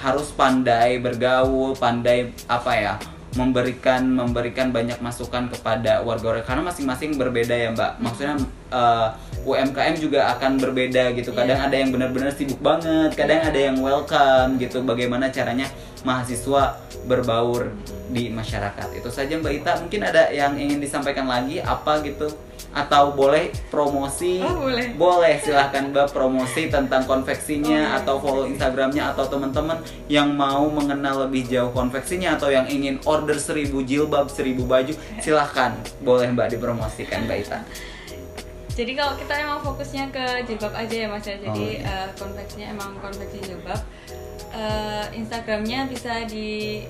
harus 0.00 0.30
pandai 0.32 1.00
bergaul 1.02 1.72
pandai 1.76 2.30
apa 2.50 2.72
ya 2.76 2.94
memberikan 3.34 4.06
memberikan 4.06 4.70
banyak 4.70 5.02
masukan 5.02 5.50
kepada 5.50 6.00
warga-warga. 6.06 6.46
Karena 6.46 6.70
masing-masing 6.70 7.18
berbeda 7.18 7.52
ya 7.52 7.74
mbak. 7.74 7.98
Maksudnya 7.98 8.38
uh, 8.70 9.08
UMKM 9.44 10.00
juga 10.00 10.32
akan 10.32 10.56
berbeda 10.56 11.12
gitu. 11.12 11.32
Kadang 11.32 11.60
Iya. 11.60 11.68
ada 11.68 11.76
yang 11.76 11.90
benar-benar 11.92 12.32
sibuk 12.32 12.60
banget 12.60 13.12
kadang 13.12 13.44
ada 13.44 13.58
yang 13.58 13.76
welcome 13.76 14.56
gitu. 14.56 14.80
Bagaimana 14.80 15.28
caranya 15.28 15.68
mahasiswa 16.00 16.80
berbaur 17.04 17.68
di 18.08 18.32
masyarakat? 18.32 18.88
Itu 18.96 19.12
saja 19.12 19.36
mbak 19.36 19.52
Ita. 19.60 19.72
Mungkin 19.80 20.00
ada 20.00 20.32
yang 20.32 20.56
ingin 20.56 20.80
disampaikan 20.80 21.28
lagi? 21.28 21.60
Apa 21.60 22.00
gitu? 22.00 22.32
Atau 22.74 23.14
boleh 23.14 23.54
promosi? 23.70 24.42
Oh, 24.42 24.66
boleh. 24.66 24.98
boleh 24.98 25.38
silahkan 25.38 25.94
mbak 25.94 26.10
promosi 26.10 26.66
tentang 26.66 27.06
konveksinya 27.06 27.70
Oh, 27.70 27.86
iya. 27.86 27.98
atau 28.02 28.14
follow 28.18 28.44
instagramnya 28.48 29.14
atau 29.14 29.30
teman-teman 29.30 29.78
yang 30.10 30.34
mau 30.34 30.66
mengenal 30.66 31.28
lebih 31.28 31.46
jauh 31.46 31.70
konveksinya 31.70 32.34
atau 32.34 32.50
yang 32.50 32.66
ingin 32.66 32.98
order 33.06 33.38
seribu 33.38 33.84
jilbab 33.84 34.26
seribu 34.26 34.66
baju 34.66 34.90
silahkan. 35.20 35.76
Boleh 36.02 36.32
mbak 36.32 36.50
dipromosikan 36.50 37.28
mbak 37.28 37.46
Ita 37.46 37.60
Jadi 38.74 38.92
kalau 38.98 39.14
kita 39.14 39.34
emang 39.38 39.62
fokusnya 39.62 40.10
ke 40.10 40.24
jilbab 40.50 40.74
aja 40.74 40.94
ya 40.94 41.08
mas 41.08 41.22
ya. 41.22 41.38
Jadi 41.38 41.66
Oh, 41.78 41.78
iya. 41.78 41.94
eh, 42.04 42.08
konveksinya 42.18 42.66
emang 42.74 42.90
konveksi 42.98 43.38
jilbab. 43.46 43.80
Eh, 44.54 45.06
Instagramnya 45.14 45.86
bisa 45.86 46.26
di 46.26 46.82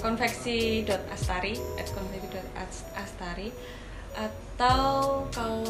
konveksi.astari 0.00 1.54
at 1.80 1.88
konveksi.astari 1.92 3.48
atau 4.16 5.24
kalau 5.28 5.64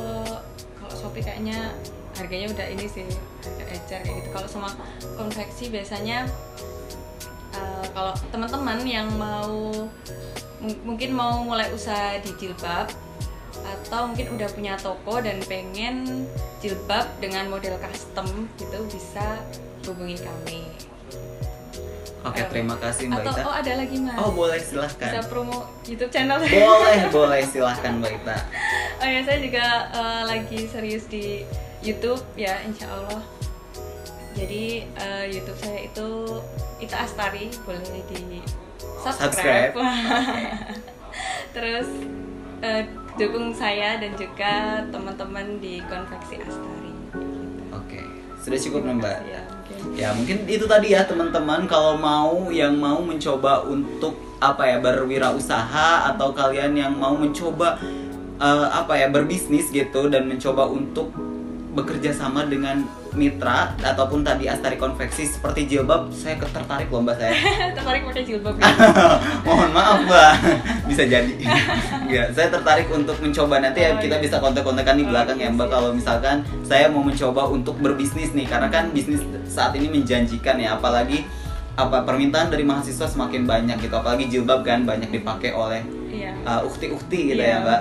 kalau 0.79 0.95
Shopee 0.95 1.23
kayaknya 1.23 1.75
harganya 2.15 2.47
udah 2.55 2.67
ini 2.71 2.87
sih 2.87 3.07
agak 3.43 3.69
ecer 3.75 4.01
kayak 4.07 4.17
gitu 4.23 4.29
kalau 4.31 4.49
sama 4.49 4.71
konveksi 5.19 5.69
biasanya 5.69 6.31
uh, 7.53 7.87
kalau 7.91 8.15
teman-teman 8.31 8.79
yang 8.87 9.09
mau 9.19 9.73
mungkin 10.87 11.11
mau 11.13 11.43
mulai 11.43 11.69
usaha 11.75 12.17
di 12.23 12.31
jilbab 12.39 12.89
atau 13.67 14.11
mungkin 14.11 14.39
udah 14.39 14.49
punya 14.55 14.75
toko 14.79 15.19
dan 15.19 15.43
pengen 15.45 16.27
jilbab 16.63 17.07
dengan 17.19 17.51
model 17.51 17.75
custom 17.83 18.47
gitu 18.59 18.79
bisa 18.91 19.43
hubungi 19.87 20.19
kami 20.23 20.67
Oke, 22.27 22.43
terima 22.51 22.75
kasih 22.83 23.07
Mbak 23.07 23.23
Atau, 23.23 23.35
Ita. 23.39 23.43
Oh, 23.47 23.55
ada 23.55 23.73
lagi 23.79 23.97
Mas. 24.03 24.19
Oh, 24.19 24.35
boleh 24.35 24.59
silahkan. 24.59 25.15
Bisa 25.15 25.23
promo 25.31 25.71
YouTube 25.87 26.11
channel. 26.11 26.43
Boleh, 26.43 26.99
boleh 27.15 27.41
silahkan 27.47 28.03
Mbak 28.03 28.13
Ita. 28.19 28.37
Oh 28.99 29.07
ya, 29.07 29.21
saya 29.23 29.39
juga 29.39 29.65
uh, 29.95 30.23
lagi 30.27 30.67
serius 30.67 31.07
di 31.07 31.47
YouTube 31.87 32.19
ya, 32.35 32.59
insya 32.67 32.91
Allah. 32.91 33.23
Jadi 34.35 34.91
uh, 34.99 35.25
YouTube 35.31 35.59
saya 35.63 35.87
itu 35.87 36.09
Ita 36.83 37.07
Astari, 37.07 37.47
boleh 37.63 38.03
di 38.11 38.43
subscribe. 39.07 39.71
Subscribe. 39.71 39.75
Terus 41.55 41.89
uh, 42.67 42.85
dukung 43.17 43.49
saya 43.57 43.97
dan 43.97 44.13
juga 44.13 44.85
teman-teman 44.93 45.57
di 45.57 45.81
Konveksi 45.89 46.37
Astari. 46.45 46.93
Oke, 47.73 48.01
sudah 48.45 48.59
cukup 48.61 48.81
nih 48.85 48.95
Mbak. 49.01 49.19
Ya, 49.25 49.43
mungkin. 49.49 49.77
Ya 49.97 50.09
mungkin 50.13 50.39
itu 50.45 50.65
tadi 50.69 50.93
ya 50.93 51.09
teman-teman 51.09 51.65
kalau 51.65 51.97
mau 51.97 52.53
yang 52.53 52.77
mau 52.77 53.01
mencoba 53.01 53.65
untuk 53.65 54.21
apa 54.37 54.69
ya 54.69 54.79
berwirausaha 54.85 56.13
atau 56.13 56.37
kalian 56.37 56.77
yang 56.77 56.93
mau 56.93 57.17
mencoba 57.17 57.81
eh, 58.37 58.67
apa 58.69 59.01
ya 59.01 59.09
berbisnis 59.09 59.73
gitu 59.73 60.13
dan 60.13 60.29
mencoba 60.29 60.69
untuk 60.69 61.09
bekerja 61.77 62.09
sama 62.11 62.43
dengan 62.43 62.81
mitra 63.13 63.77
ataupun 63.79 64.21
tadi 64.21 64.45
Astari 64.45 64.75
Konveksi 64.75 65.29
seperti 65.29 65.65
jilbab 65.67 66.09
saya 66.09 66.37
tertarik 66.39 66.89
loh 66.89 67.01
mbak 67.01 67.17
saya 67.17 67.33
Tertarik 67.77 68.03
pakai 68.03 68.25
jilbab. 68.25 68.55
mohon 69.47 69.71
maaf 69.71 70.01
mbak 70.03 70.33
bisa 70.89 71.05
jadi 71.05 71.33
ya 72.07 72.29
saya 72.31 72.49
tertarik 72.51 72.89
untuk 72.89 73.17
mencoba 73.19 73.61
nanti 73.61 73.81
ya 73.81 73.93
Oh, 73.93 73.99
kita 73.99 74.17
iya. 74.17 74.25
bisa 74.25 74.37
kontak-kontakan 74.39 74.95
di 74.95 75.05
Oh, 75.05 75.09
belakang 75.09 75.37
ya 75.37 75.43
iya 75.43 75.53
mbak 75.53 75.67
sih. 75.67 75.73
kalau 75.73 75.91
misalkan 75.93 76.37
saya 76.63 76.89
mau 76.89 77.01
mencoba 77.01 77.43
untuk 77.47 77.77
berbisnis 77.77 78.33
nih 78.33 78.45
karena 78.45 78.69
kan 78.69 78.89
bisnis 78.91 79.21
saat 79.47 79.73
ini 79.73 79.87
menjanjikan 79.87 80.57
ya 80.57 80.75
apalagi 80.75 81.25
apa 81.75 82.03
permintaan 82.03 82.49
dari 82.49 82.65
mahasiswa 82.65 83.05
semakin 83.05 83.45
banyak 83.45 83.77
gitu 83.79 83.93
apalagi 83.93 84.25
jilbab 84.27 84.61
kan 84.63 84.83
banyak 84.83 85.09
dipakai 85.11 85.53
oleh 85.53 85.85
Iya. 86.07 86.33
uh, 86.43 86.65
ukti-ukti 86.65 87.29
gitu 87.29 87.37
Iya, 87.37 87.49
ya 87.51 87.57
mbak 87.61 87.81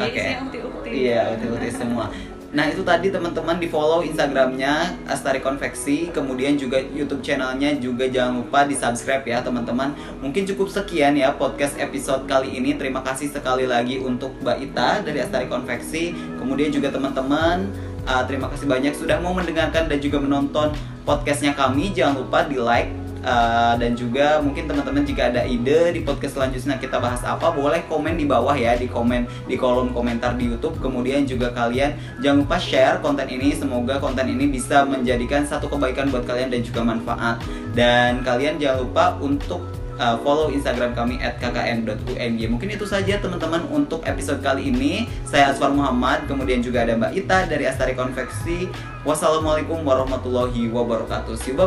Oke. 0.00 0.24
ukti-ukti. 0.40 0.88
iya 0.90 1.20
ukti-ukti 1.30 1.68
semua 1.70 2.10
nah 2.48 2.64
itu 2.64 2.80
tadi 2.80 3.12
teman-teman 3.12 3.60
di 3.60 3.68
follow 3.68 4.00
instagramnya 4.00 4.96
Astari 5.04 5.44
Konveksi. 5.44 6.08
Kemudian 6.08 6.56
juga 6.56 6.80
YouTube 6.80 7.20
channelnya 7.20 7.76
juga 7.76 8.08
jangan 8.08 8.40
lupa 8.40 8.64
di 8.64 8.72
subscribe 8.72 9.24
ya 9.28 9.44
teman-teman. 9.44 9.92
Mungkin 10.24 10.48
cukup 10.48 10.72
sekian 10.72 11.12
ya 11.20 11.36
podcast 11.36 11.76
episode 11.76 12.24
kali 12.24 12.56
ini. 12.56 12.72
Terima 12.80 13.04
kasih 13.04 13.28
sekali 13.28 13.68
lagi 13.68 14.00
untuk 14.00 14.32
Mbak 14.40 14.58
Ita 14.72 15.04
dari 15.04 15.20
Astari 15.20 15.44
Konveksi. 15.44 16.16
Kemudian 16.40 16.72
juga 16.72 16.88
teman-teman 16.88 17.68
uh, 18.08 18.24
terima 18.24 18.48
kasih 18.48 18.64
banyak 18.64 18.96
sudah 18.96 19.20
mau 19.20 19.36
mendengarkan 19.36 19.84
dan 19.86 19.98
juga 20.00 20.16
menonton 20.16 20.72
podcastnya 21.04 21.52
kami. 21.52 21.92
Jangan 21.92 22.24
lupa 22.24 22.48
di 22.48 22.56
like 22.56 23.07
Uh, 23.18 23.74
dan 23.82 23.98
juga 23.98 24.38
mungkin 24.38 24.70
teman-teman 24.70 25.02
jika 25.02 25.34
ada 25.34 25.42
ide 25.42 25.90
di 25.90 26.06
podcast 26.06 26.38
selanjutnya 26.38 26.78
kita 26.78 27.02
bahas 27.02 27.18
apa 27.26 27.50
boleh 27.50 27.82
komen 27.90 28.14
di 28.14 28.22
bawah 28.22 28.54
ya 28.54 28.78
di 28.78 28.86
komen 28.86 29.26
di 29.50 29.58
kolom 29.58 29.90
komentar 29.90 30.38
di 30.38 30.46
YouTube. 30.46 30.78
Kemudian 30.78 31.26
juga 31.26 31.50
kalian 31.50 31.98
jangan 32.22 32.46
lupa 32.46 32.56
share 32.62 33.02
konten 33.02 33.26
ini 33.26 33.58
semoga 33.58 33.98
konten 33.98 34.30
ini 34.30 34.46
bisa 34.46 34.86
menjadikan 34.86 35.42
satu 35.42 35.66
kebaikan 35.66 36.14
buat 36.14 36.30
kalian 36.30 36.54
dan 36.54 36.62
juga 36.62 36.80
manfaat. 36.86 37.42
Dan 37.74 38.22
kalian 38.22 38.62
jangan 38.62 38.86
lupa 38.86 39.04
untuk 39.18 39.66
uh, 39.98 40.16
follow 40.22 40.48
Instagram 40.54 40.94
kami 40.94 41.18
@kkn.umg 41.18 42.40
mungkin 42.46 42.68
itu 42.70 42.86
saja 42.86 43.18
teman-teman 43.18 43.66
untuk 43.68 44.06
episode 44.06 44.40
kali 44.40 44.70
ini. 44.70 45.10
Saya 45.26 45.50
Aswar 45.52 45.74
Muhammad 45.74 46.24
kemudian 46.30 46.62
juga 46.62 46.86
ada 46.86 46.94
Mbak 46.94 47.12
Ita 47.18 47.38
dari 47.50 47.66
Astari 47.66 47.98
Konveksi. 47.98 48.70
Wassalamualaikum 49.02 49.82
warahmatullahi 49.82 50.70
wabarakatuh. 50.70 51.34
See 51.34 51.52
you. 51.52 51.58